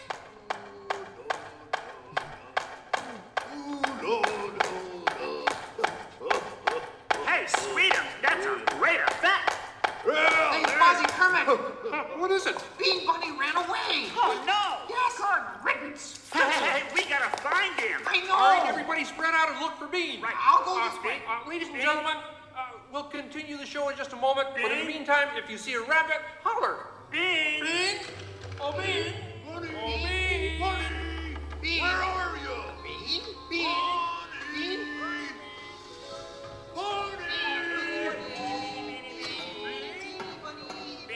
[7.56, 9.54] Hey, Sweetum, that's a great effect.
[10.04, 11.48] Hey, Fozzie Kermit!
[12.20, 12.56] What is it?
[12.80, 14.10] Bean Bunny ran away!
[14.18, 14.90] Oh, no.
[14.90, 15.18] Yes!
[15.18, 16.30] Good riddance.
[16.34, 18.02] Hey, hey, hey, we gotta find him.
[18.08, 18.34] I know!
[18.34, 20.22] All right, everybody spread out and look for Bean.
[20.22, 20.34] Right.
[20.40, 21.22] I'll go Uh, this way.
[21.28, 22.16] uh, ladies and gentlemen,
[22.58, 22.60] uh,
[22.92, 24.48] we'll continue the show in just a moment.
[24.54, 26.88] But in the meantime, if you see a rabbit, holler.
[27.12, 27.62] Bean.
[27.64, 27.98] Bean?
[28.60, 29.14] Oh, Bean.
[29.46, 30.60] Bunny, Oh, Bean.
[30.60, 31.82] Bunny, Bean.
[31.82, 32.64] where are you?
[32.84, 33.22] Bean?
[33.50, 33.76] Bean?
[34.44, 35.30] Bunny, Bunny,
[36.76, 37.11] Bunny!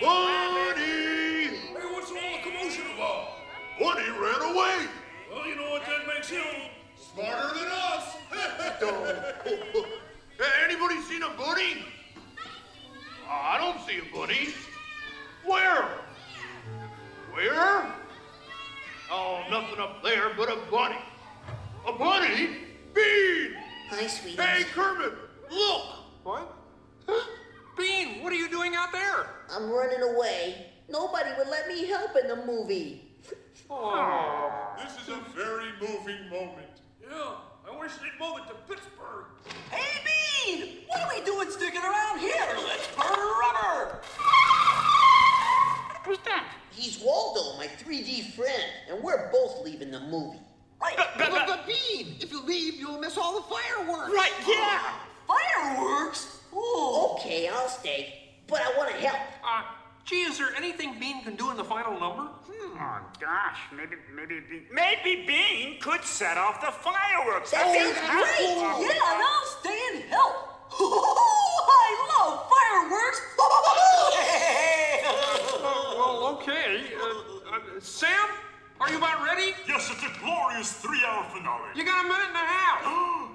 [0.06, 1.50] Hey,
[1.92, 3.30] what's all the commotion about?
[3.80, 4.88] Bunny ran away.
[5.32, 6.44] Well, you know what that makes you?
[6.96, 8.16] Smarter than us.
[10.38, 11.86] Hey, Anybody seen a bunny?
[13.26, 14.50] Uh, I don't see a bunny.
[15.46, 15.88] Where?
[17.32, 17.94] Where?
[19.10, 20.98] Oh, nothing up there but a bunny.
[21.88, 22.50] A bunny?
[22.94, 23.56] Bean!
[23.90, 24.42] Hi, sweetie.
[24.42, 25.14] Hey, Kermit,
[25.50, 25.84] look!
[26.24, 26.65] What?
[28.26, 29.28] Bean, what are you doing out out there?
[29.52, 30.68] I'm running away.
[30.90, 33.02] Nobody would let me help in the movie.
[33.68, 34.76] Oh.
[34.78, 36.70] This is a very moving moment.
[37.02, 37.32] Yeah,
[37.68, 39.26] I wish they'd move it to Pittsburgh.
[39.72, 40.84] Hey, Bean!
[40.88, 42.46] What are we doing sticking around here?
[42.58, 44.02] Let's burn rubber!
[46.06, 46.46] Who's that?
[46.70, 50.38] He's Waldo, my 3D friend, and we're both leaving the movie.
[50.80, 50.94] Right.
[50.96, 54.12] But, but, but Bean, if you leave, you'll miss all the fireworks.
[54.14, 54.94] Right, yeah!
[55.28, 56.35] Fireworks?
[56.56, 57.12] Ooh.
[57.16, 58.14] Okay, I'll stay,
[58.48, 59.20] but I want to help.
[59.44, 59.64] Uh,
[60.06, 62.30] gee, is there anything Bean can do in the final number?
[62.78, 67.52] Oh gosh, maybe maybe Bean, maybe Bean could set off the fireworks.
[67.52, 68.36] That sounds Great!
[68.36, 68.84] great.
[68.84, 70.36] Yeah, and I'll stay and help.
[70.78, 70.80] I
[72.12, 73.20] love fireworks!
[75.64, 76.84] well, okay.
[77.00, 77.06] Uh,
[77.56, 78.28] uh, Sam,
[78.82, 79.54] are you about ready?
[79.68, 81.70] Yes, it's a glorious three-hour finale.
[81.76, 82.84] You got a minute and a half.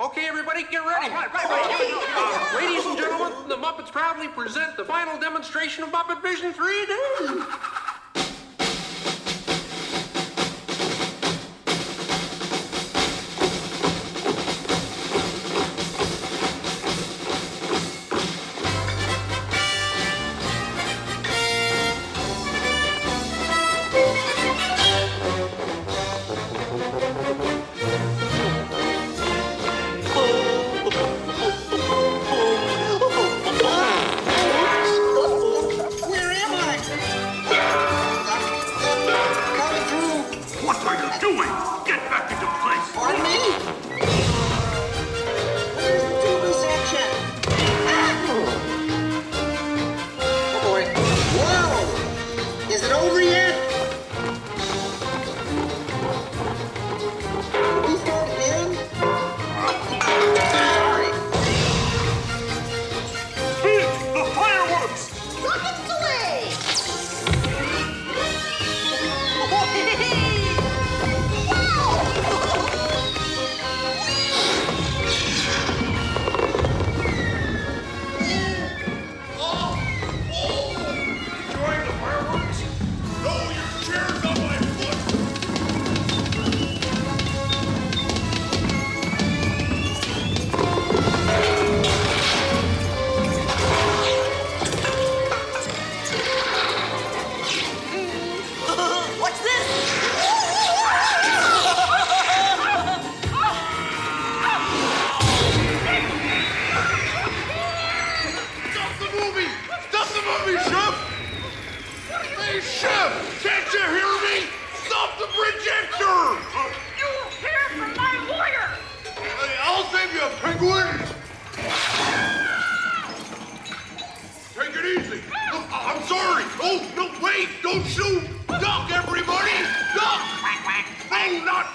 [0.00, 1.10] Okay, everybody, get ready.
[1.12, 2.52] Right, right, right.
[2.54, 7.97] Uh, ladies and gentlemen, the Muppets proudly present the final demonstration of Muppet Vision 3D.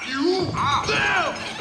[0.08, 0.50] You!
[0.56, 0.84] Ah.
[0.88, 1.53] Them!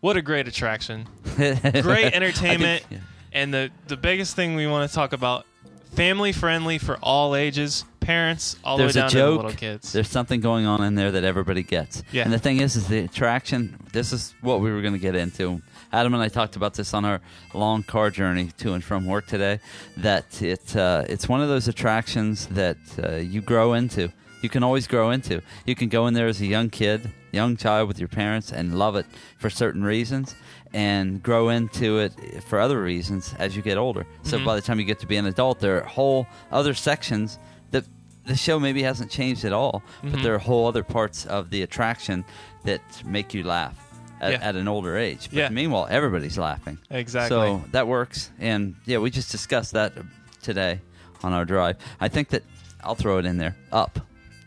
[0.00, 1.06] What a great attraction.
[1.36, 2.82] great entertainment.
[2.84, 5.46] Think- And the the biggest thing we want to talk about
[5.94, 9.92] family friendly for all ages, parents all There's the way down to the little kids.
[9.92, 12.02] There's something going on in there that everybody gets.
[12.12, 12.24] Yeah.
[12.24, 13.76] And the thing is, is the attraction.
[13.92, 15.62] This is what we were going to get into.
[15.92, 17.20] Adam and I talked about this on our
[17.52, 19.60] long car journey to and from work today.
[19.96, 24.12] That it uh, it's one of those attractions that uh, you grow into.
[24.42, 25.42] You can always grow into.
[25.66, 28.78] You can go in there as a young kid, young child with your parents, and
[28.78, 29.06] love it
[29.38, 30.34] for certain reasons,
[30.72, 32.12] and grow into it
[32.44, 34.06] for other reasons as you get older.
[34.22, 34.44] So Mhm.
[34.44, 37.38] by the time you get to be an adult, there are whole other sections
[37.70, 37.84] that
[38.26, 40.22] the show maybe hasn't changed at all, but Mhm.
[40.22, 42.24] there are whole other parts of the attraction
[42.64, 43.74] that make you laugh
[44.20, 44.38] at, Yeah.
[44.42, 45.28] at an older age.
[45.30, 45.48] But Yeah.
[45.48, 46.78] meanwhile, everybody's laughing.
[46.90, 47.28] Exactly.
[47.36, 49.94] So that works, and yeah, we just discussed that
[50.42, 50.80] today
[51.24, 51.76] on our drive.
[52.00, 52.42] I think that
[52.84, 53.56] I'll throw it in there.
[53.72, 53.98] Up,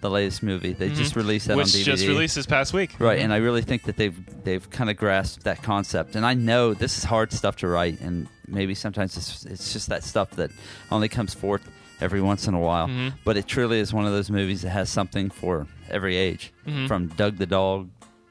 [0.03, 1.17] the latest movie they just Mhm.
[1.23, 1.83] released that Which on DVD.
[1.85, 2.91] just released this past week.
[2.99, 3.23] Right, Mhm.
[3.23, 6.15] and I really think that they've they've kind of grasped that concept.
[6.15, 9.89] And I know this is hard stuff to write, and maybe sometimes it's it's just
[9.89, 10.51] that stuff that
[10.91, 11.67] only comes forth
[11.99, 12.87] every once in a while.
[12.87, 13.13] Mhm.
[13.25, 16.87] But it truly is one of those movies that has something for every age, Mhm.
[16.87, 17.89] from Doug the dog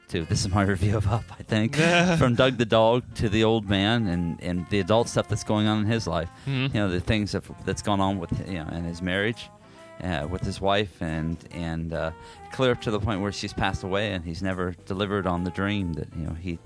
[0.09, 1.25] to this is my review of Up.
[1.41, 1.77] I think
[2.19, 5.67] from Doug the dog to the old man and and the adult stuff that's going
[5.67, 6.29] on in his life.
[6.47, 6.75] Mhm.
[6.75, 9.49] You know the things that, that's gone on with you know in his marriage.
[10.03, 12.11] Uh, with his wife and and uh,
[12.51, 15.51] clear up to the point where she's passed away and he's never delivered on the
[15.53, 16.59] dream that you know he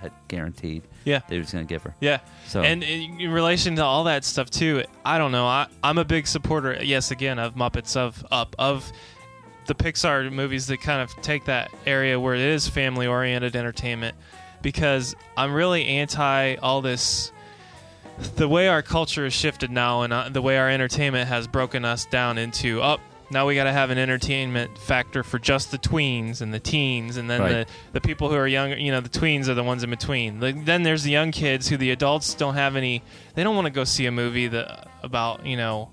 [0.00, 1.18] had guaranteed Yeah.
[1.20, 1.94] that he was going to give her.
[2.00, 2.20] Yeah.
[2.46, 5.46] So and in in relation to all that stuff too, I don't know.
[5.46, 8.92] I, I'm a big supporter, yes, again, of Muppets, of Up, of
[9.66, 14.14] the Pixar movies that kind of take that area where it is family oriented entertainment
[14.62, 17.32] because I'm really anti all this.
[18.36, 21.84] The way our culture has shifted now, and uh, the way our entertainment has broken
[21.84, 23.00] us down into up.
[23.30, 27.16] now we got to have an entertainment factor for just the tweens and the teens,
[27.16, 27.66] and then Right.
[27.66, 28.76] the the people who are younger.
[28.76, 30.40] You know, the tweens are the ones in between.
[30.40, 33.02] Like, then there's the young kids who the adults don't have any.
[33.34, 35.90] They don't want to go see a movie that about you know,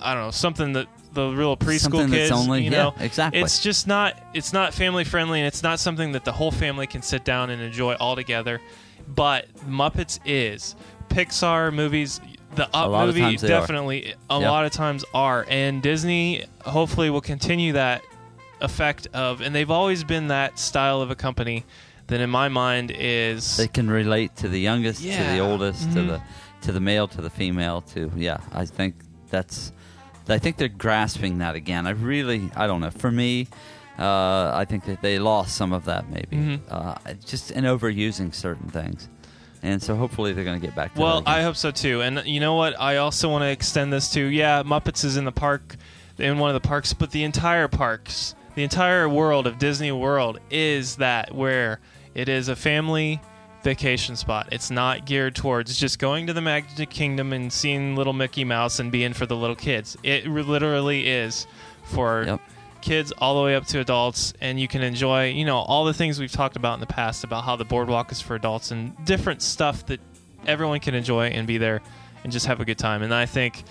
[0.00, 2.30] I don't know something that the real preschool Something kids.
[2.30, 3.40] only- you yeah, know, exactly.
[3.42, 4.14] It's just not.
[4.32, 7.50] It's not family friendly, and it's not something that the whole family can sit down
[7.50, 8.60] and enjoy all together.
[9.06, 10.76] But Muppets is
[11.08, 12.20] Pixar movies.
[12.54, 13.36] The Up movie are.
[13.36, 14.50] definitely a Yeah.
[14.50, 18.02] lot of times are, and Disney hopefully will continue that
[18.60, 21.64] effect of, and they've always been that style of a company
[22.08, 25.98] that, in my mind, is they can relate to the youngest, to the oldest, to
[25.98, 26.06] Mhm.
[26.08, 26.20] the
[26.62, 27.82] to the male, to the female.
[27.94, 28.94] To yeah, I think
[29.30, 29.72] that's.
[30.30, 31.86] I think they're grasping that again.
[31.86, 32.90] I really, I don't know.
[32.90, 33.46] For me,
[33.98, 36.60] uh, I think that they lost some of that maybe, Mhm.
[36.70, 39.08] uh, just in overusing certain things,
[39.62, 41.00] and so hopefully they're going to get back to.
[41.00, 41.22] Well.
[41.26, 42.02] I hope so too.
[42.02, 42.78] And you know what?
[42.80, 45.76] I also want to extend this to yeah, Muppets is in the park,
[46.18, 50.38] in one of the parks, but the entire parks, the entire world of Disney World
[50.50, 51.80] is that where
[52.14, 53.20] it is a family
[53.62, 54.48] vacation spot.
[54.52, 58.78] It's not geared towards just going to the Magic Kingdom and seeing little Mickey Mouse
[58.78, 59.96] and being for the little kids.
[60.02, 61.46] It literally is
[61.84, 62.38] for
[62.88, 65.92] kids all the way up to adults and you can enjoy you know all the
[65.92, 68.94] things we've talked about in the past about how the boardwalk is for adults and
[69.04, 70.00] different stuff that
[70.46, 71.82] everyone can enjoy and be there
[72.24, 73.02] and just have a good time.
[73.02, 73.62] And i think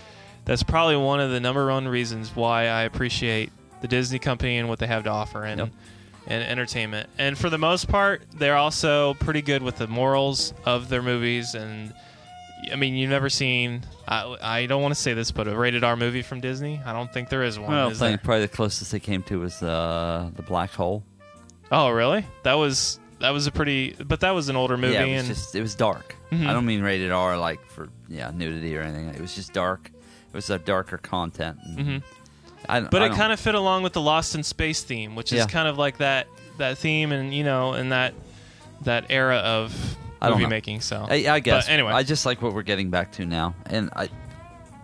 [0.46, 3.52] that's probably one of the number one reasons why i appreciate
[3.82, 5.72] the disney company and what they have to offer and
[6.30, 7.10] and entertainment.
[7.18, 11.56] And for the most part they're also pretty good with the morals of their movies
[11.56, 11.92] and
[12.72, 13.84] I mean, you've never seen.
[14.08, 16.82] I, I don't want to say this, but a rated R movie from Disney.
[16.86, 17.70] I don't think there is one.
[17.72, 18.18] well, is there?
[18.18, 21.04] probably the closest they came to was uh, the Black Hole.
[21.72, 22.26] Oh, really?
[22.44, 25.20] That was that was a pretty, but that was an older movie, Yeah, it was
[25.30, 26.16] and just it was dark.
[26.32, 26.48] Mhm.
[26.48, 29.10] I don't mean rated R like for yeah nudity or anything.
[29.10, 29.90] It was just dark.
[29.94, 31.58] It was a darker content.
[31.66, 32.04] and Mhm.
[32.70, 35.32] I, but I it kind of fit along with the Lost in Space theme, which
[35.32, 35.46] is Yeah.
[35.48, 38.14] kind of like that that theme, and you know, in that
[38.82, 39.74] that era of
[40.22, 40.50] I don't movie know.
[40.50, 40.82] making.
[40.82, 41.66] So I, I guess.
[41.68, 44.10] But anyway, I just like what we're getting back to now, and I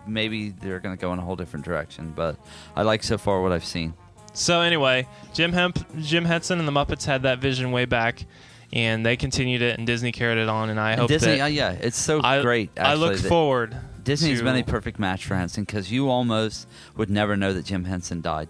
[0.06, 2.36] maybe they're going to go in a whole different direction, but
[2.76, 3.94] I like so far what I've seen.
[4.34, 8.24] So anyway, Jim Hemp, Jim Henson and the Muppets had that vision way back,
[8.72, 10.70] and they continued it, and Disney carried it on.
[10.70, 12.70] And I And hope Disney, that uh, yeah, it's so I- great.
[12.78, 13.76] I look forward.
[14.02, 17.64] Disney's to- been a perfect match for Henson because you almost would never know that
[17.64, 18.48] Jim Henson died.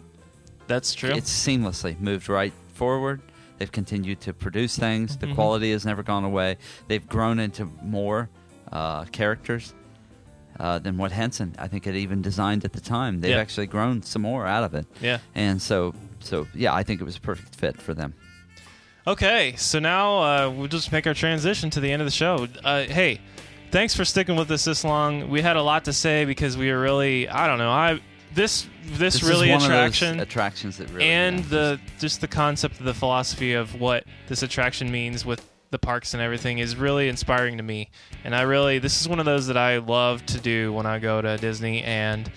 [0.67, 1.11] That's true.
[1.11, 3.21] It's seamlessly moved right forward.
[3.59, 5.17] They've continued to produce things.
[5.17, 5.35] The Mhm.
[5.35, 6.57] quality has never gone away.
[6.89, 8.29] They've grown into more
[8.73, 9.73] uh, characters
[10.59, 13.21] uh, than what Henson, I think, had even designed at the time.
[13.21, 13.39] They've Yeah.
[13.39, 14.87] actually grown some more out of it.
[15.01, 15.19] Yeah.
[15.35, 18.15] And so, so yeah, I think it was a perfect fit for them.
[19.07, 22.49] Okay, so now uh, we'll just make our transition to the end of the show.
[22.65, 23.21] Uh, hey,
[23.71, 25.29] thanks for sticking with us this long.
[25.29, 28.01] We had a lot to say because we were really, I don't know, I
[28.35, 31.81] this this, This is really one of those attraction attractions that really and yeah, the
[31.99, 36.23] just the concept of the philosophy of what this attraction means with the parks and
[36.23, 37.91] everything is really inspiring to me.
[38.23, 41.01] And I really, this is one of those that I love to do when I
[41.01, 41.83] go to Disney.
[41.83, 42.31] And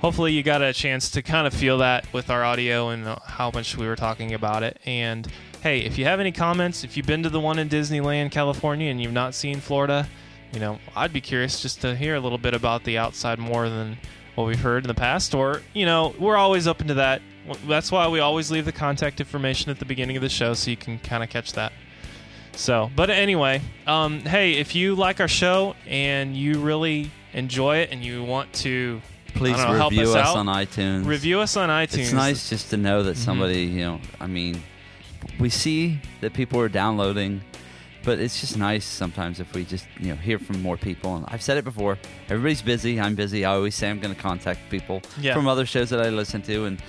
[0.00, 3.52] hopefully, you got a chance to kind of feel that with our audio and how
[3.54, 4.80] much we were talking about it.
[4.84, 5.28] And
[5.62, 8.90] hey, if you have any comments, if you've been to the one in Disneyland, California,
[8.90, 10.08] and you've not seen Florida,
[10.52, 13.68] you know, I'd be curious just to hear a little bit about the outside more
[13.68, 13.98] than
[14.34, 15.34] what we've heard in the past.
[15.34, 17.22] Or, you know, we're always open to that.
[17.66, 20.70] That's why we always leave the contact information at the beginning of the show so
[20.70, 21.72] you can kind of catch that.
[22.52, 27.90] So, but anyway, um, hey, if you like our show and you really enjoy it
[27.92, 29.00] and you want to
[29.34, 31.06] Please know, help review us, us out, on iTunes.
[31.06, 31.98] Review us on iTunes.
[31.98, 33.24] It's nice just to know that Mhm.
[33.24, 34.62] somebody, you know, I mean,
[35.38, 37.40] we see that people are downloading,
[38.04, 41.16] but it's just nice sometimes if we just, you know, hear from more people.
[41.16, 41.98] And I've said it before.
[42.28, 43.00] Everybody's busy.
[43.00, 43.44] I'm busy.
[43.44, 45.34] I always say I'm going to contact people Yeah.
[45.34, 46.82] from other shows that I listen to, and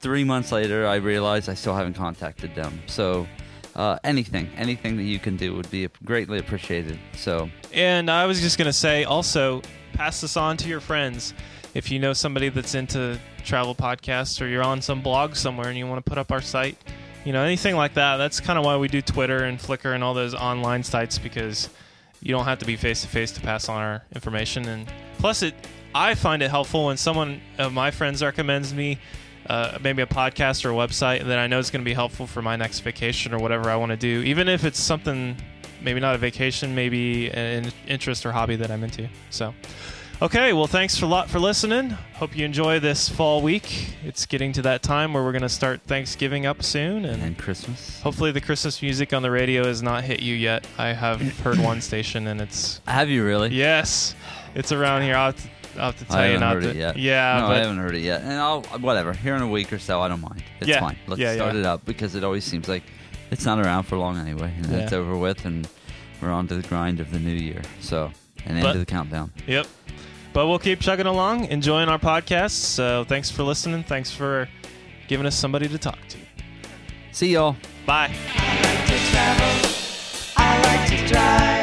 [0.00, 2.80] three months later, I realize I still haven't contacted them.
[2.86, 3.26] So.
[3.76, 6.98] Uh, anything, anything that you can do would be greatly appreciated.
[7.16, 11.34] So, And I was just going to say also, pass this on to your friends.
[11.72, 15.78] If you know somebody that's into travel podcasts or you're on some blog somewhere and
[15.78, 16.76] you want to put up our site,
[17.24, 20.02] you know, anything like that, that's kind of why we do Twitter and Flickr and
[20.02, 21.68] all those online sites because
[22.22, 24.66] you don't have to be face to face to pass on our information.
[24.66, 24.86] And
[25.18, 25.54] plus, it
[25.94, 28.98] I find it helpful when someone of my friends recommends me
[29.48, 32.26] uh, maybe a podcast or a website that I know is going to be helpful
[32.26, 35.36] for my next vacation or whatever I want to do, even if it's something
[35.82, 39.08] maybe not a vacation, maybe an interest or hobby that I'm into.
[39.30, 39.54] So,
[40.22, 41.90] okay, well, thanks for a lot for listening.
[42.14, 43.94] Hope you enjoy this fall week.
[44.04, 47.38] It's getting to that time where we're going to start Thanksgiving up soon and, and
[47.38, 48.00] Christmas.
[48.02, 50.66] Hopefully, the Christmas music on the radio has not hit you yet.
[50.78, 53.50] I have heard one station and it's have you really?
[53.50, 54.14] yes,
[54.54, 55.16] it's around here.
[55.16, 55.48] I'll have to,
[55.80, 56.70] I'll have to tell I you haven't heard to.
[56.70, 56.96] it yet.
[56.96, 58.22] Yeah, no, but I haven't heard it yet.
[58.22, 59.12] And I'll whatever.
[59.12, 60.42] Here in a week or so, I don't mind.
[60.60, 60.80] It's Yeah.
[60.80, 60.96] fine.
[61.06, 61.60] Let's Yeah, start yeah.
[61.60, 62.82] it up because it always seems like
[63.30, 64.52] it's not around for long anyway.
[64.56, 65.68] And It's over with, and
[66.20, 67.62] we're on to the grind of the new year.
[67.80, 68.10] So,
[68.44, 69.30] and But- into the countdown.
[69.46, 69.66] Yep.
[70.32, 72.50] But we'll keep chugging along, enjoying our podcast.
[72.50, 73.82] So thanks for listening.
[73.82, 74.48] Thanks for
[75.08, 76.18] giving us somebody to talk to.
[77.12, 77.56] See y'all.
[77.86, 78.08] Bye.
[78.08, 79.70] to travel.
[80.36, 81.59] I like to drive.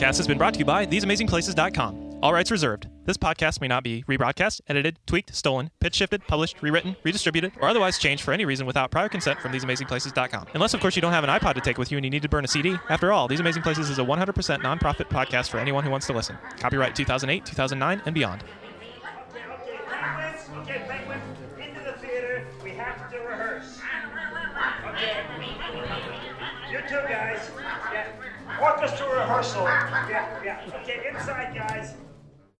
[0.00, 2.20] Podcast has been brought to you by TheseAmazingPlaces.com.
[2.22, 2.88] All rights reserved.
[3.04, 7.68] This podcast may not be rebroadcast, edited, tweaked, stolen, pitch shifted, published, rewritten, redistributed, or
[7.68, 10.46] otherwise changed for any reason without prior consent from TheseAmazingPlaces.com.
[10.54, 12.22] Unless, of course, you don't have an iPod to take with you and you need
[12.22, 12.78] to burn a CD.
[12.88, 14.32] After all, These Amazing Places is a 100%
[14.62, 16.38] nonprofit podcast for anyone who wants to listen.
[16.58, 18.42] Copyright 2008, 2009, and beyond.
[28.60, 29.64] Orchestra rehearsal.
[29.66, 30.39] Ah, yeah,